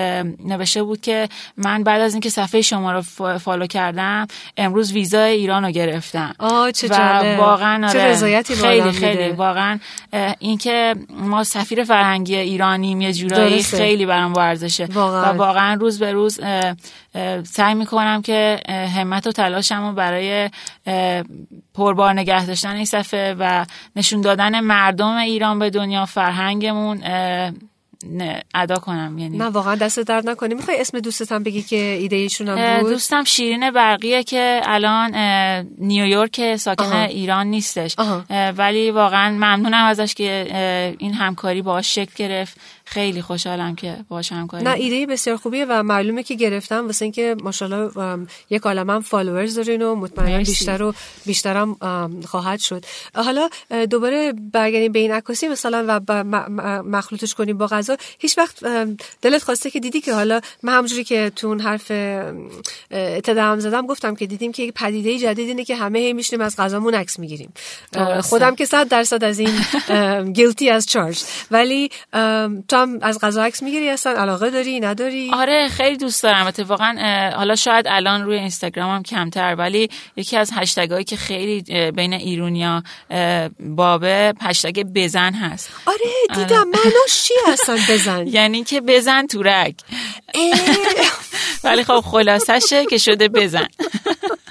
نوشته 0.46 0.84
بود 0.84 1.02
که 1.02 1.30
من 1.58 1.84
بعد 1.84 2.02
از 2.02 2.14
اینکه 2.14 2.30
صفحه 2.30 2.62
شما 2.62 2.92
رو 2.92 3.02
فالو 3.38 3.68
کردم 3.68 4.28
امروز 4.58 4.92
ویزا 4.92 5.24
ایران 5.24 5.66
رو 5.66 5.72
گرفتم. 5.72 6.36
آه 6.40 6.72
چه 6.72 6.88
و 6.88 7.38
واقعا 7.38 7.88
چه 7.94 8.06
رضایتی 8.06 8.56
خیلی 8.56 8.92
خیلی. 8.92 9.30
واقعا 9.30 9.80
اینکه 10.40 10.96
ما 11.10 11.44
سفیر 11.44 11.84
فرهنگی 11.84 12.36
ایرانیم 12.50 13.02
یه 13.02 13.14
جورایی 13.14 13.64
خیلی 13.64 14.06
برام 14.06 14.34
ورزشه. 14.34 14.86
و 14.86 15.00
واقعا. 15.00 15.74
روز 15.74 16.00
به 16.00 16.12
روز 16.12 16.40
سعی 17.44 17.74
می‌کنم 17.74 18.22
که 18.22 18.60
همت 18.96 19.28
و 19.28 19.32
تلاشم 19.32 19.88
رو 19.88 19.94
برای 19.94 20.50
پربار 21.74 22.14
نگه 22.14 22.46
داشتن 22.46 22.76
این 22.76 22.86
صفحه 22.86 23.36
و 23.40 23.66
نشون 23.96 24.22
دادن 24.22 24.60
مردم 24.60 25.18
ایران 25.18 25.60
به 25.60 25.70
دنیا 25.70 26.06
فرهنگمون 26.06 27.04
ادا 28.56 28.76
کنم 28.76 29.18
یعنی. 29.18 29.38
نه 29.38 29.46
واقعا 29.46 29.76
دست 29.76 30.00
درد 30.00 30.30
نکنی 30.30 30.54
می‌خوای 30.54 30.82
اسم 30.82 31.00
دوستت 31.00 31.32
هم 31.32 31.44
بگی 31.44 31.62
که 31.62 31.76
ایده 31.76 32.16
ایشون 32.16 32.48
هم 32.48 32.82
بود؟ 32.82 32.92
دوستم 32.92 33.24
شیرین 33.24 33.72
برقیه 33.72 34.24
که 34.24 34.62
الان 34.64 35.16
نیویورک 35.78 36.56
ساکن 36.56 36.86
آها. 36.86 37.04
ایران 37.04 37.48
نیستش. 37.48 37.96
ولی 38.58 38.92
واقعا 38.92 39.30
ممنونم 39.30 39.86
ازش 39.86 40.14
که 40.14 40.96
این 41.00 41.14
همکاری 41.14 41.62
باهاش 41.62 41.96
شکل 41.96 42.12
گرفت. 42.16 42.58
خیلی 42.92 43.22
خوشحالم 43.22 43.76
که 43.76 43.98
باهاش 44.10 44.32
همکاری 44.32 44.64
نه 44.64 44.74
ایده 44.74 45.06
بسیار 45.06 45.38
خوبیه 45.38 45.66
و 45.70 45.84
معلومه 45.84 46.24
که 46.24 46.36
گرفتم. 46.36 46.86
واسه 46.86 47.06
اینکه 47.06 47.36
ماشاءالله 47.44 48.28
یک 48.50 48.62
عالمه 48.62 49.00
فالوورز 49.00 49.56
دارین 49.56 49.82
و 49.82 49.96
مطمئنا 49.96 50.38
بیشتر 50.38 50.84
و 50.84 50.94
بیشترم 51.26 51.78
خواهد 52.26 52.60
شد. 52.60 52.86
حالا 53.16 53.50
دوباره 53.90 54.34
برگردیم 54.54 54.92
به 54.92 55.00
این 55.00 55.12
عکاسی. 55.12 55.48
مثلا 55.48 56.02
و 56.08 56.24
مخلوطش 56.84 57.34
کنیم 57.34 57.58
با 57.58 57.68
غذا. 57.68 57.98
هیچ 58.20 58.38
وقت 58.38 58.64
دلت 59.22 59.44
خواسته 59.44 59.70
که 59.70 59.80
دیدی 59.80 60.02
که 60.02 60.14
حالا 60.14 60.42
من 60.64 60.74
همونجوری 60.74 61.04
که 61.04 61.32
تو 61.36 61.48
اون 61.48 61.60
حرف 61.60 61.92
ابتدا 62.92 63.60
زدم 63.60 63.88
گفتم 63.88 64.16
که 64.16 64.26
دیدیم 64.26 64.52
که 64.52 64.72
پدیده 64.76 65.20
جدید 65.20 65.48
اینه 65.48 65.66
که 65.66 65.76
همه 65.76 66.00
هی 66.00 66.14
میشنیم 66.14 66.42
از 66.42 66.56
غذامون 66.58 66.96
عکس 66.96 67.20
می‌گیریم. 67.20 67.54
خودم 68.22 68.56
که 68.56 68.66
100 68.66 68.88
درصد 68.88 69.24
از 69.24 69.40
این 69.40 69.62
گیلتی 70.34 70.70
از 70.70 70.86
چارج 70.86 71.24
ولی 71.52 71.90
هم 72.82 73.00
از 73.02 73.20
غذا 73.20 73.44
عکس 73.44 73.64
می‌گیری 73.64 73.90
اصلا 73.90 74.14
علاقه 74.22 74.50
داری 74.50 74.80
نداری؟ 74.80 75.32
آره 75.34 75.68
خیلی 75.68 75.98
دوست 75.98 76.24
دارم. 76.24 76.48
اتفاقا 76.48 76.96
حالا 77.36 77.56
شاید 77.56 77.86
الان 77.88 78.24
روی 78.24 78.38
اینستاگرامم 78.38 79.04
کمتر 79.04 79.56
ولی 79.56 79.90
یکی 80.16 80.38
از 80.38 80.52
هشتگایی 80.54 81.04
که 81.04 81.16
خیلی 81.18 81.92
بین 81.92 82.14
ایرونیا 82.14 82.84
بابه 83.60 84.34
هشتگ 84.42 84.84
بزن 84.84 85.34
هست. 85.34 85.70
آره 85.86 85.98
دیدم. 86.36 86.56
آره. 86.56 86.66
معناش 86.66 87.24
چی 87.24 87.34
اصلا 87.48 87.78
بزن؟ 87.90 88.28
یعنی 88.38 88.64
که 88.64 88.82
بزن 88.82 89.28
تورک 89.28 89.76
ولی 91.64 91.84
خب 91.84 92.00
خلاصشه 92.00 92.86
که 92.86 92.98
شده 92.98 93.28
بزن. 93.28 93.68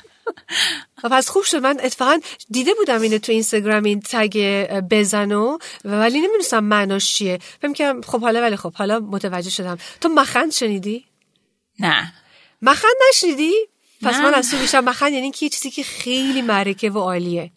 پس 1.02 1.28
خوب 1.28 1.42
شد. 1.42 1.56
من 1.56 1.80
اتفاقا 1.82 2.18
دیده 2.50 2.74
بودم 2.74 3.00
اینه 3.00 3.18
تو 3.18 3.32
اینستاگرام 3.32 3.84
این 3.84 4.00
تگ 4.00 4.66
بزنو 4.90 5.58
ولی 5.84 6.18
نمی‌دونستم 6.20 6.64
معناش 6.64 7.14
چیه. 7.14 7.38
فهم 7.62 7.72
که 7.72 7.94
خب 8.06 8.20
حالا 8.20 8.40
ولی 8.40 8.56
خب 8.56 8.72
حالا 8.72 9.00
متوجه 9.00 9.50
شدم. 9.50 9.78
تو 10.00 10.08
مخند 10.08 10.52
شنیدی؟ 10.52 11.04
نه. 11.80 12.12
مخند 12.62 12.94
نشنیدی؟ 13.10 13.52
پس 14.02 14.14
من 14.14 14.34
از 14.34 14.50
تو 14.50 14.56
بیشتر 14.56 14.80
مخند 14.80 15.12
یعنی 15.12 15.30
که 15.30 15.46
یه 15.46 15.50
چیزی 15.50 15.70
که 15.70 15.82
خیلی 15.82 16.42
معرکه 16.42 16.90
و 16.90 16.98
عالیه. 16.98 17.50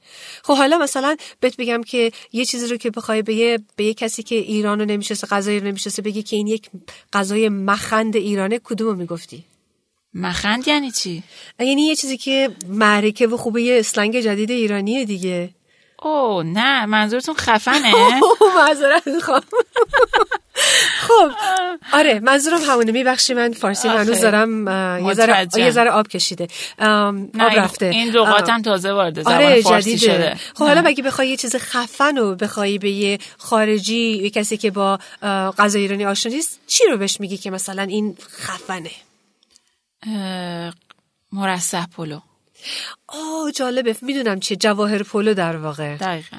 خب 0.43 0.57
حالا 0.57 0.77
مثلا 0.77 1.15
بهت 1.39 1.57
بگم 1.57 1.83
که 1.83 2.11
یه 2.31 2.45
چیزی 2.45 2.67
رو 2.67 2.77
که 2.77 2.89
بخوای 2.91 3.21
به 3.21 3.33
یه, 3.33 3.59
به 3.75 3.83
یه 3.83 3.93
کسی 3.93 4.23
که 4.23 4.35
ایران 4.35 4.79
رو 4.79 4.85
نمیشسته 4.85 5.27
غذای 5.27 5.59
رو 5.59 5.73
بگی 6.03 6.23
که 6.23 6.35
این 6.35 6.47
یک 6.47 6.69
غذای 7.13 7.49
مخند 7.49 8.15
ایرانه 8.15 8.59
کدومو 8.59 8.93
می‌گفتی؟ 8.93 9.43
مخند 10.13 10.67
یعنی 10.67 10.91
چی؟ 10.91 11.23
یعنی 11.59 11.81
یه 11.81 11.95
چیزی 11.95 12.17
که 12.17 12.49
معرکه 12.67 13.27
و 13.27 13.37
خوبه 13.37 13.61
یه 13.61 13.79
اسلنگ 13.79 14.19
جدید 14.19 14.51
ایرانیه 14.51 15.05
دیگه. 15.05 15.49
او 16.01 16.43
نه 16.43 16.85
منظورتون 16.85 17.35
خفنه؟ 17.35 17.93
معذرت 18.57 19.07
می‌خوام. 19.07 19.41
خب 21.07 21.31
آره 21.93 22.19
منظورم 22.19 22.61
همونه. 22.61 22.91
میبخشی 22.91 23.33
من 23.33 23.53
فارسی 23.53 23.87
هنوز 23.87 24.21
دارم 24.21 24.67
یه 25.07 25.13
ذره 25.13 25.47
یه 25.55 25.71
ذره 25.71 25.89
آب 25.89 26.07
کشیده. 26.07 26.47
آب 26.79 27.15
رفته. 27.39 27.85
این 27.85 28.09
لغاتم 28.09 28.61
تازه 28.61 28.91
وارد 28.91 29.21
زبان 29.21 29.33
آره 29.33 29.61
فارسی 29.61 29.99
شده. 29.99 30.35
خب 30.55 30.65
حالا 30.65 30.83
اگه 30.85 31.03
بخوای 31.03 31.29
یه 31.29 31.37
چیز 31.37 31.55
خفن 31.55 32.17
و 32.17 32.35
بخوای 32.35 32.77
به 32.77 32.89
یه 32.89 33.19
خارجی 33.37 34.17
یه 34.23 34.29
کسی 34.29 34.57
که 34.57 34.71
با 34.71 34.99
غذا 35.57 35.79
ایرانی 35.79 36.05
آشنا 36.05 36.31
نیست 36.31 36.59
چی 36.67 36.83
رو 36.91 36.97
بهش 36.97 37.19
میگی 37.19 37.37
که 37.37 37.51
مثلا 37.51 37.83
این 37.83 38.17
خفنه؟ 38.37 38.91
مرسح 41.31 41.85
پلو. 41.85 42.19
آه 43.07 43.51
جالبه. 43.55 43.95
می‌دونم 44.01 44.39
چیه. 44.39 44.57
جواهر 44.57 45.03
پلو 45.03 45.33
در 45.33 45.57
واقع. 45.57 45.97
دقیقا, 45.97 46.37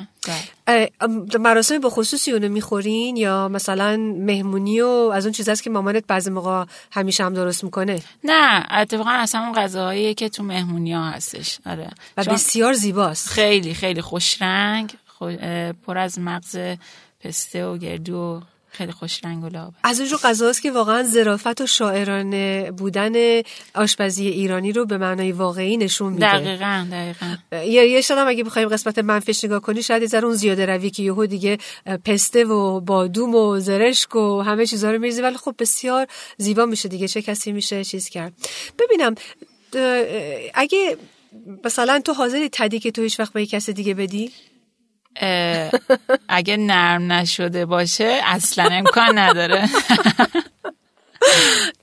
مراسم 1.38 1.78
با 1.78 1.90
خصوصی 1.90 2.32
اونو 2.32 2.48
می‌خورین 2.48 3.16
یا 3.16 3.48
مثلا 3.48 3.96
مهمونی 3.96 4.80
و 4.80 4.86
از 4.86 5.26
اون 5.26 5.32
چیز 5.32 5.62
که 5.62 5.70
مامانت 5.70 6.06
بعضی 6.06 6.30
موقع 6.30 6.64
همیشه 6.92 7.24
هم 7.24 7.34
درست 7.34 7.64
می‌کنه؟ 7.64 8.02
نه 8.24 8.66
اتفاقا 8.70 9.10
اصلا 9.10 9.40
اون 9.40 9.52
غذاهایی 9.52 10.14
که 10.14 10.28
تو 10.28 10.42
مهمونی 10.42 10.92
ها 10.92 11.10
هستش. 11.10 11.58
آره. 11.66 11.90
و 12.16 12.24
بسیار 12.24 12.72
زیباست. 12.72 13.28
خیلی 13.28 13.74
خیلی 13.74 14.00
خوش 14.00 14.42
رنگ 14.42 14.94
پر 15.86 15.98
از 15.98 16.18
مغز 16.18 16.58
پسته 17.20 17.66
و 17.66 17.76
گردو 17.76 18.42
خیلی 18.72 18.92
خوش 18.92 19.24
رنگ 19.24 19.44
و 19.44 19.48
لعابه. 19.48 19.76
از 19.84 20.00
اونجور 20.00 20.18
غذاست 20.18 20.62
که 20.62 20.70
واقعا 20.70 21.02
ظرافت 21.02 21.60
و 21.60 21.66
شاعرانه 21.66 22.70
بودن 22.70 23.42
آشپزی 23.74 24.28
ایرانی 24.28 24.72
رو 24.72 24.86
به 24.86 24.98
معنای 24.98 25.32
واقعی 25.32 25.76
نشون 25.76 26.12
میده. 26.12 26.38
دقیقاً 26.38 26.86
دقیقاً. 26.92 27.36
یا 27.52 27.84
یه 27.84 28.00
شدم 28.00 28.28
اگه 28.28 28.44
بخوایم 28.44 28.68
قسمت 28.68 28.98
منفیش 28.98 29.44
نگاه 29.44 29.60
کنی 29.60 29.82
شاید 29.82 30.14
یه 30.14 30.24
اون 30.24 30.34
زیاده 30.34 30.66
روی 30.66 30.90
که 30.90 31.02
یهو 31.02 31.26
دیگه 31.26 31.58
پسته 32.04 32.44
و 32.44 32.80
بادوم 32.80 33.34
و 33.34 33.58
زرشک 33.60 34.16
و 34.16 34.40
همه 34.40 34.66
چیزا 34.66 34.90
رو 34.90 34.98
میریزی 34.98 35.22
ولی 35.22 35.36
خب 35.36 35.54
بسیار 35.58 36.06
زیبا 36.36 36.66
میشه 36.66 36.88
دیگه 36.88 37.08
چه 37.08 37.22
کسی 37.22 37.52
میشه 37.52 37.84
چیز 37.84 38.08
کرد. 38.08 38.32
ببینم 38.78 39.14
اگه 40.54 40.96
مثلا 41.64 42.00
تو 42.04 42.12
حاضری 42.12 42.48
تدی 42.52 42.78
که 42.78 42.90
تو 42.90 43.02
هیچ 43.02 43.20
وقت 43.20 43.32
به 43.32 43.46
کسی 43.46 43.72
دیگه 43.72 43.94
بدی؟ 43.94 44.32
اگه 46.28 46.56
نرم 46.56 47.12
نشده 47.12 47.66
باشه 47.66 48.20
اصلا 48.24 48.64
امکان 48.64 49.18
نداره. 49.18 49.68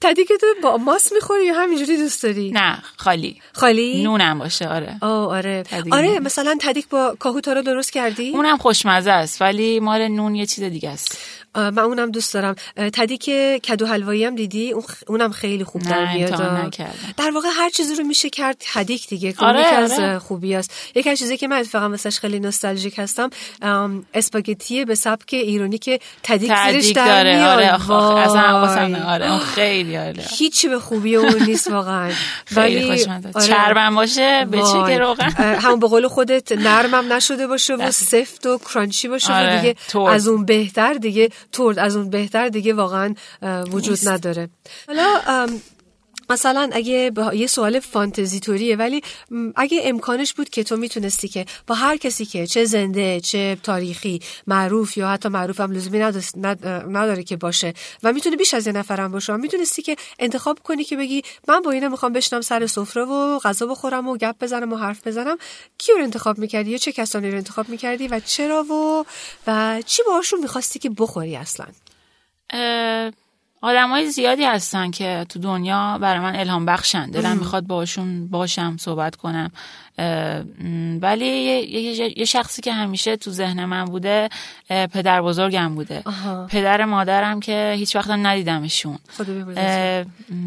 تدی 0.02 0.26
که 0.26 0.38
تو 0.38 0.48
با 0.64 0.78
ماس 0.78 1.14
می‌خوری 1.14 1.46
یا 1.46 1.54
همینجوری 1.54 1.98
دوست 1.98 2.24
داری؟ 2.24 2.52
نه 2.52 2.78
خالی. 2.98 3.42
خالی؟ 3.54 4.04
نونم 4.04 4.40
باشه 4.40 4.68
آره. 4.68 4.98
آه 5.02 5.28
آره. 5.28 5.64
آره 5.92 6.20
مثلا 6.20 6.58
تدیک 6.62 6.90
با 6.90 7.16
کاهو 7.20 7.42
رو 7.46 7.62
درست 7.62 7.92
کردی؟ 7.92 8.30
اونم 8.30 8.58
خوشمزه 8.58 9.12
است 9.12 9.42
ولی 9.42 9.80
مال 9.80 10.08
نون 10.08 10.36
یه 10.36 10.46
چیز 10.46 10.64
دیگه 10.64 10.90
است. 10.90 11.18
من 11.56 11.80
اونم 11.80 12.12
دوست 12.12 12.34
دارم. 12.34 12.56
تدی 12.76 13.18
که 13.18 13.62
کدو 13.64 13.86
حلوایی 13.86 14.26
هم 14.26 14.36
دیدی؟ 14.36 14.74
اونم 15.08 15.32
خیلی 15.32 15.64
خوب 15.64 15.82
در 15.82 16.14
میاد. 16.14 16.30
در 17.18 17.32
واقع 17.34 17.48
هر 17.56 17.70
چیزی 17.70 17.96
رو 17.96 18.04
میشه 18.04 18.30
کرد 18.30 18.58
تدیک 18.74 19.08
دیگه. 19.08 19.34
آره، 19.38 19.60
یکی 19.60 19.76
از 19.76 19.92
آره. 19.92 20.20
خوبی 20.20 20.56
است 20.56 20.74
یکی 20.96 21.10
از 21.10 21.20
چیزی 21.20 21.38
که 21.38 21.48
من 21.48 21.58
اتفاقا 21.58 21.90
واسش 21.90 22.20
خیلی 22.20 22.40
نوستالژیک 22.40 23.00
هستم 23.00 23.30
اسپاگتی 24.14 24.86
به 24.86 24.96
سبک 24.96 25.34
ایرانی 25.34 25.78
که 25.78 26.00
تدیک 26.24 26.54
زیرش 26.72 26.92
در 26.92 27.24
میاد. 27.24 27.50
آره 27.50 27.78
آره 29.06 29.32
اون 29.32 29.40
خیلی 29.40 29.98
آره. 29.98 30.24
هیچی 30.30 30.68
به 30.68 30.80
خوبی 30.80 31.16
اون 31.16 31.44
نیست 31.44 31.72
واقعا. 31.72 32.12
ولی 32.56 33.06
آره. 33.10 33.48
چربم 33.48 33.96
باشه 33.96 34.48
به 34.52 34.58
چه 34.58 34.84
که 34.88 34.98
روغن؟ 34.98 35.30
همون 35.30 35.80
به 35.80 35.88
قول 35.88 36.08
خودت 36.08 36.52
نرمم 36.52 37.14
نشده 37.14 37.48
باشه 37.48 37.74
و 37.76 37.92
سفت 37.92 38.46
و 38.46 38.58
کرانچی 38.58 39.08
باشه 39.08 39.34
آره. 39.34 39.62
دیگه 39.62 39.76
از 40.08 40.28
اون 40.28 40.46
بهتر 40.46 40.94
دیگه. 40.94 41.30
ترد 41.52 41.80
از 41.80 41.96
اون 41.96 42.10
بهتر 42.10 42.50
دیگه 42.50 42.74
واقعا 42.74 43.16
وجود 43.72 44.00
نداره. 44.04 44.50
حالا 44.88 45.48
مثلا 46.30 46.70
اگه 46.74 47.12
یه 47.34 47.48
سوال 47.48 47.80
فانتزی 47.80 48.40
توریه 48.40 48.76
ولی 48.76 49.02
اگه 49.56 49.82
امکانش 49.84 50.34
بود 50.34 50.50
که 50.50 50.64
تو 50.64 50.78
می‌تونستی 50.78 51.28
که 51.28 51.46
با 51.68 51.76
هر 51.76 51.98
کسی 51.98 52.26
که 52.26 52.48
چه 52.48 52.66
زنده 52.66 53.20
چه 53.20 53.58
تاریخی 53.64 54.22
معروف 54.48 54.98
یا 54.98 55.10
حتی 55.10 55.30
معروف 55.30 55.60
هم 55.60 55.72
لزومی 55.72 56.00
نداره 56.88 57.24
که 57.24 57.38
باشه 57.38 57.74
و 58.04 58.14
می‌تونه 58.14 58.36
بیش 58.36 58.54
از 58.54 58.68
یه 58.68 58.74
نفرم 58.74 59.12
باشه 59.12 59.36
می‌تونستی 59.36 59.82
که 59.82 59.96
انتخاب 60.20 60.60
کنی 60.60 60.84
که 60.84 60.98
بگی 60.98 61.22
من 61.48 61.62
با 61.62 61.72
اینا 61.72 61.90
می‌خوام 61.90 62.14
بشنم 62.14 62.42
سر 62.42 62.68
سفره 62.68 63.04
و 63.06 63.40
غذا 63.40 63.66
بخورم 63.66 64.08
و 64.08 64.18
گپ 64.18 64.36
بزنم 64.42 64.74
و 64.74 64.76
حرف 64.76 65.08
بزنم. 65.08 65.38
کی 65.78 65.92
رو 65.92 66.04
انتخاب 66.04 66.38
می‌کردی؟ 66.38 66.72
یا 66.72 66.78
چه 66.78 66.92
کسانی 66.92 67.32
رو 67.32 67.38
انتخاب 67.38 67.70
می‌کردی؟ 67.70 68.08
و 68.08 68.20
چرا 68.26 68.64
و 68.64 69.06
و 69.48 69.82
چی 69.86 70.04
باهاشون 70.08 70.40
می‌خواستی 70.40 70.80
که 70.80 70.90
بخوری 70.90 71.36
اصلا؟ 71.36 71.66
های 73.64 74.10
زیادی 74.10 74.44
هستن 74.44 74.92
که 74.92 75.26
تو 75.30 75.40
دنیا 75.40 75.98
برای 76.02 76.20
من 76.20 76.36
الهام 76.36 76.66
بخشن. 76.66 77.10
دلم 77.10 77.38
می‌خواد 77.38 77.64
باشون 77.68 78.28
باشم 78.28 78.78
صحبت 78.80 79.16
کنم. 79.16 79.52
ولی 81.02 81.26
یه،, 82.18 82.26
شخصی 82.26 82.62
که 82.62 82.74
همیشه 82.74 83.18
تو 83.18 83.32
ذهن 83.32 83.66
من 83.66 83.86
بوده 83.86 84.30
پدر 84.70 85.22
بزرگم 85.22 85.76
بوده. 85.76 86.04
پدر 86.50 86.86
مادرم 86.86 87.40
که 87.40 87.76
هیچ 87.78 87.96
وقتم 87.96 88.28
ندیدمشون. 88.28 88.98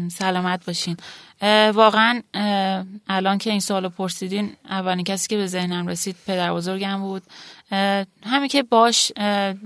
سلامت 0.09 0.65
باشین. 0.65 0.97
واقعا 1.73 2.21
الان 3.07 3.37
که 3.37 3.49
این 3.49 3.59
سوالو 3.59 3.89
پرسیدین 3.89 4.51
اولین 4.69 5.03
کسی 5.03 5.27
که 5.27 5.37
به 5.37 5.47
ذهنم 5.47 5.87
رسید 5.87 6.15
پدر 6.27 6.53
بزرگم 6.53 7.01
بود. 7.01 7.23
همین 8.25 8.47
که 8.49 8.63
باش 8.63 9.11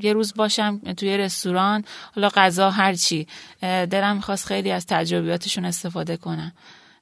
یه 0.01 0.13
روز 0.13 0.33
باشم 0.35 0.81
توی 0.97 1.17
رستوران 1.17 1.85
حالا 2.15 2.29
غذا 2.29 2.69
هرچی 2.69 3.27
دلم 3.61 4.15
می‌خواست 4.15 4.45
خیلی 4.45 4.71
از 4.71 4.85
تجربیاتشون 4.85 5.65
استفاده 5.65 6.17
کنم. 6.17 6.51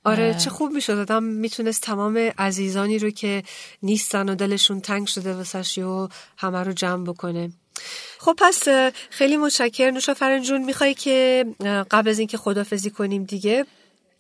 آره 0.04 0.34
چه 0.34 0.50
خوب 0.50 0.72
می‌شد. 0.72 0.94
آدم 0.94 1.24
می‌تونست 1.24 1.82
تمام 1.82 2.18
عزیزانی 2.38 3.00
رو 3.00 3.10
که 3.10 3.44
نیستن 3.84 4.30
و 4.30 4.36
دلشون 4.36 4.82
تنگ 4.82 5.08
شده 5.08 5.34
واسش 5.34 5.78
و 5.78 6.10
همه 6.38 6.64
رو 6.64 6.74
جمع 6.74 7.06
بکنه. 7.06 7.52
خب 8.20 8.36
پس 8.38 8.68
خیلی 9.10 9.38
متشکر 9.38 9.92
نوشا 9.92 10.14
فرنجون 10.14 10.64
می‌خوای 10.64 10.94
که 10.94 11.46
قبل 11.92 12.10
از 12.10 12.20
اینکه 12.20 12.38
خدافزی 12.38 12.90
کنیم 12.90 13.24
دیگه 13.24 13.66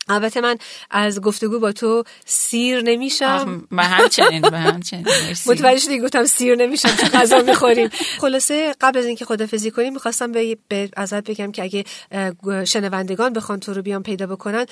البته 0.10 0.42
من 0.42 0.58
از 0.92 1.22
گفتگو 1.22 1.60
با 1.60 1.72
تو 1.72 2.04
سیر 2.26 2.82
نمیشم. 2.82 3.68
به 3.72 3.84
همچنین 3.84 4.42
به 4.42 4.60
همچنین 4.60 5.06
متوجه 5.46 5.80
شدی 5.80 6.00
گفتم 6.00 6.26
سیر 6.26 6.56
نمیشم 6.56 6.90
چون 6.90 7.10
غذا 7.10 7.42
می‌خوریم. 7.42 7.90
خلاصه 8.22 8.76
قبل 8.82 9.00
از 9.00 9.06
اینکه 9.06 9.26
خدافزی 9.26 9.72
کنیم 9.72 9.94
می‌خواستم 9.94 10.32
به, 10.32 10.58
به 10.68 10.90
ازت 10.98 11.30
بگم 11.30 11.52
که 11.52 11.64
اگه 11.64 11.84
شنوندگان 12.66 13.34
بخوان 13.34 13.60
تو 13.60 13.74
رو 13.74 13.82
بیان 13.82 14.04
پیدا 14.04 14.28
بکنن 14.28 14.66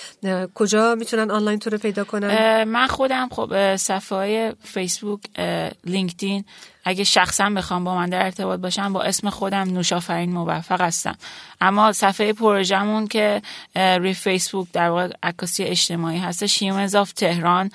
کجا 0.55 0.95
می‌تونن 0.95 1.31
آنلاین 1.31 1.59
تو 1.59 1.69
رو 1.69 1.77
پیدا 1.77 2.03
کنن؟ 2.03 2.63
من 2.63 2.87
خودم 2.87 3.29
خب 3.31 3.75
صفحه 3.75 4.17
های 4.17 4.53
فیسبوک 4.63 5.19
لینکدین 5.85 6.45
اگه 6.83 7.03
شخصا 7.03 7.49
بخوام 7.49 7.83
با 7.83 7.95
من 7.95 8.09
در 8.09 8.23
ارتباط 8.23 8.59
باشم 8.59 8.93
با 8.93 9.03
اسم 9.03 9.29
خودم 9.29 9.57
نوشافرین 9.57 10.31
موفق 10.31 10.81
هستم. 10.81 11.15
اما 11.61 11.91
صفحه 11.91 12.33
پروژمون 12.33 13.07
که 13.07 13.41
روی 13.75 14.13
فیسبوک 14.13 14.67
در 14.73 14.89
واقع 14.89 15.09
عکاسی 15.23 15.63
اجتماعی 15.63 16.17
هستش 16.17 16.63
Humans 16.63 16.95
of 16.95 17.11
Tehran 17.11 17.71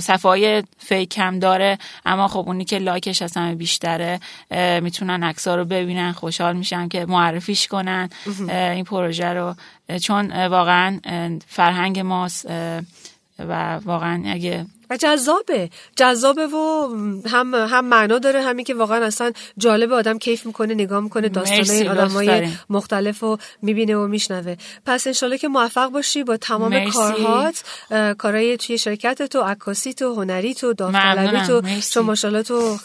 صفحه 0.00 0.30
های 0.30 0.62
fake 0.78 1.18
هم 1.18 1.38
داره 1.38 1.78
اما 2.06 2.28
خب 2.28 2.44
اونی 2.46 2.64
که 2.64 2.78
لایکش 2.78 3.22
از 3.22 3.36
همه 3.36 3.54
بیشتره 3.54 4.20
می‌تونن 4.82 5.22
عکس‌ها 5.22 5.54
رو 5.54 5.64
ببینن 5.64 6.12
خوشحال 6.12 6.56
میشن 6.56 6.88
که 6.88 7.06
معرفیش 7.06 7.66
کنن 7.66 8.08
این 8.48 8.84
پروژه 8.84 9.28
رو. 9.28 9.54
چون 10.02 10.46
واقعا 10.46 11.00
فرهنگ 11.46 12.00
ماست 12.00 12.46
و 13.38 13.80
واقعا 13.84 14.22
اگه 14.26 14.66
و 14.90 14.96
جذابه. 14.96 15.70
جذابه 15.96 16.46
و 16.46 16.88
هم 17.26 17.54
هم 17.54 17.84
معنا 17.84 18.18
داره 18.18 18.42
همین 18.42 18.64
که 18.64 18.74
واقعا 18.74 19.04
اصلا 19.04 19.32
جالب 19.58 19.92
آدم 19.92 20.18
کیف 20.18 20.46
می‌کنه 20.46 20.74
نگاه 20.74 21.00
می‌کنه 21.00 21.28
داستانای 21.28 21.88
آدمای 21.88 22.48
مختلف 22.70 23.20
رو 23.20 23.38
می‌بینه 23.62 23.96
و 23.96 24.06
میشنوه. 24.06 24.56
پس 24.86 25.06
انشالله 25.06 25.38
که 25.38 25.48
موفق 25.48 25.88
باشی 25.88 26.24
با 26.24 26.36
تمام 26.36 26.90
کارهات 26.90 27.62
کارهای 28.18 28.56
توی 28.56 28.78
شرکت 28.78 29.22
تو 29.22 29.40
عکاسی 29.40 29.94
تو 29.94 30.14
هنری 30.14 30.54
تو 30.54 30.72
داوطلبی 30.72 31.46
تو 31.46 31.62
چون 31.90 32.04
ماشاءالله 32.04 32.42
تو 32.42 32.78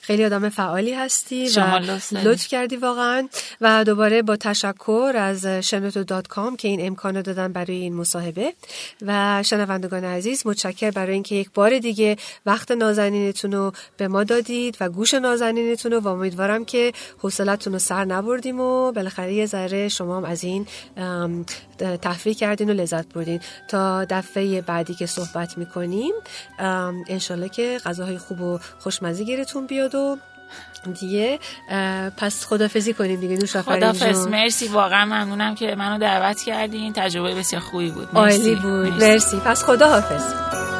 خیلی 0.00 0.24
آدم 0.24 0.48
فعالی 0.48 0.94
هستی 0.94 1.48
و 1.56 1.78
لطف 2.24 2.48
کردی 2.48 2.76
واقعا. 2.76 3.28
و 3.60 3.84
دوباره 3.84 4.22
با 4.22 4.36
تشکر 4.36 5.12
از 5.16 5.46
شنوتو 5.46 6.04
دات 6.04 6.26
کام 6.26 6.56
که 6.56 6.68
این 6.68 6.86
امکان 6.86 7.22
دادن 7.22 7.52
برای 7.52 7.76
این 7.76 7.94
مصاحبه. 7.94 8.52
و 9.06 9.42
شنوندگان 9.42 10.04
عزیز 10.04 10.46
متشکر 10.46 10.90
برای 10.90 11.12
اینکه 11.12 11.34
یک 11.34 11.49
بار 11.54 11.78
دیگه 11.78 12.16
وقت 12.46 12.70
نازنینتون 12.70 13.52
رو 13.52 13.72
به 13.96 14.08
ما 14.08 14.24
دادید 14.24 14.76
و 14.80 14.88
گوش 14.88 15.14
نازنینتون 15.14 15.92
رو 15.92 16.00
و 16.00 16.08
امیدوارم 16.08 16.64
که 16.64 16.92
حوصلتون 17.18 17.72
رو 17.72 17.78
سر 17.78 18.04
نبردیم 18.04 18.60
و 18.60 18.92
بالاخره 18.92 19.34
یه 19.34 19.46
ذره 19.46 19.88
شما 19.88 20.16
هم 20.16 20.24
از 20.24 20.44
این 20.44 20.66
تفریح 22.02 22.34
کردین 22.34 22.70
و 22.70 22.72
لذت 22.72 23.12
بردین. 23.12 23.40
تا 23.68 24.04
دفعه 24.04 24.60
بعدی 24.60 24.94
که 24.94 25.06
صحبت 25.06 25.58
می‌کنیم 25.58 26.12
انشالله 27.08 27.48
که 27.48 27.80
غذاهای 27.84 28.18
خوب 28.18 28.40
و 28.40 28.58
خوشمزی 28.78 29.24
گیرتون 29.24 29.66
بیاد 29.66 29.94
و 29.94 30.18
دیگه 31.00 31.38
پس 32.16 32.46
خدافزی 32.46 32.94
کنیم 32.94 33.20
دیگه 33.20 33.36
نوش 33.36 33.56
خدافز 33.56 34.26
مرسی 34.26 34.68
واقعا 34.68 35.04
ممنونم 35.04 35.54
که 35.54 35.74
منو 35.74 35.98
دعوت 35.98 36.42
کردین. 36.42 36.92
تجربه 36.92 37.34
بسیار 37.34 37.62
خوبی 37.62 37.90
بود. 37.90 38.08
مرسی. 38.14 38.38
عالی 38.38 38.54
بود. 38.54 38.92
مرسی, 38.92 39.06
مرسی. 39.06 39.36
پس 39.36 39.64
خداحافظ. 39.64 40.79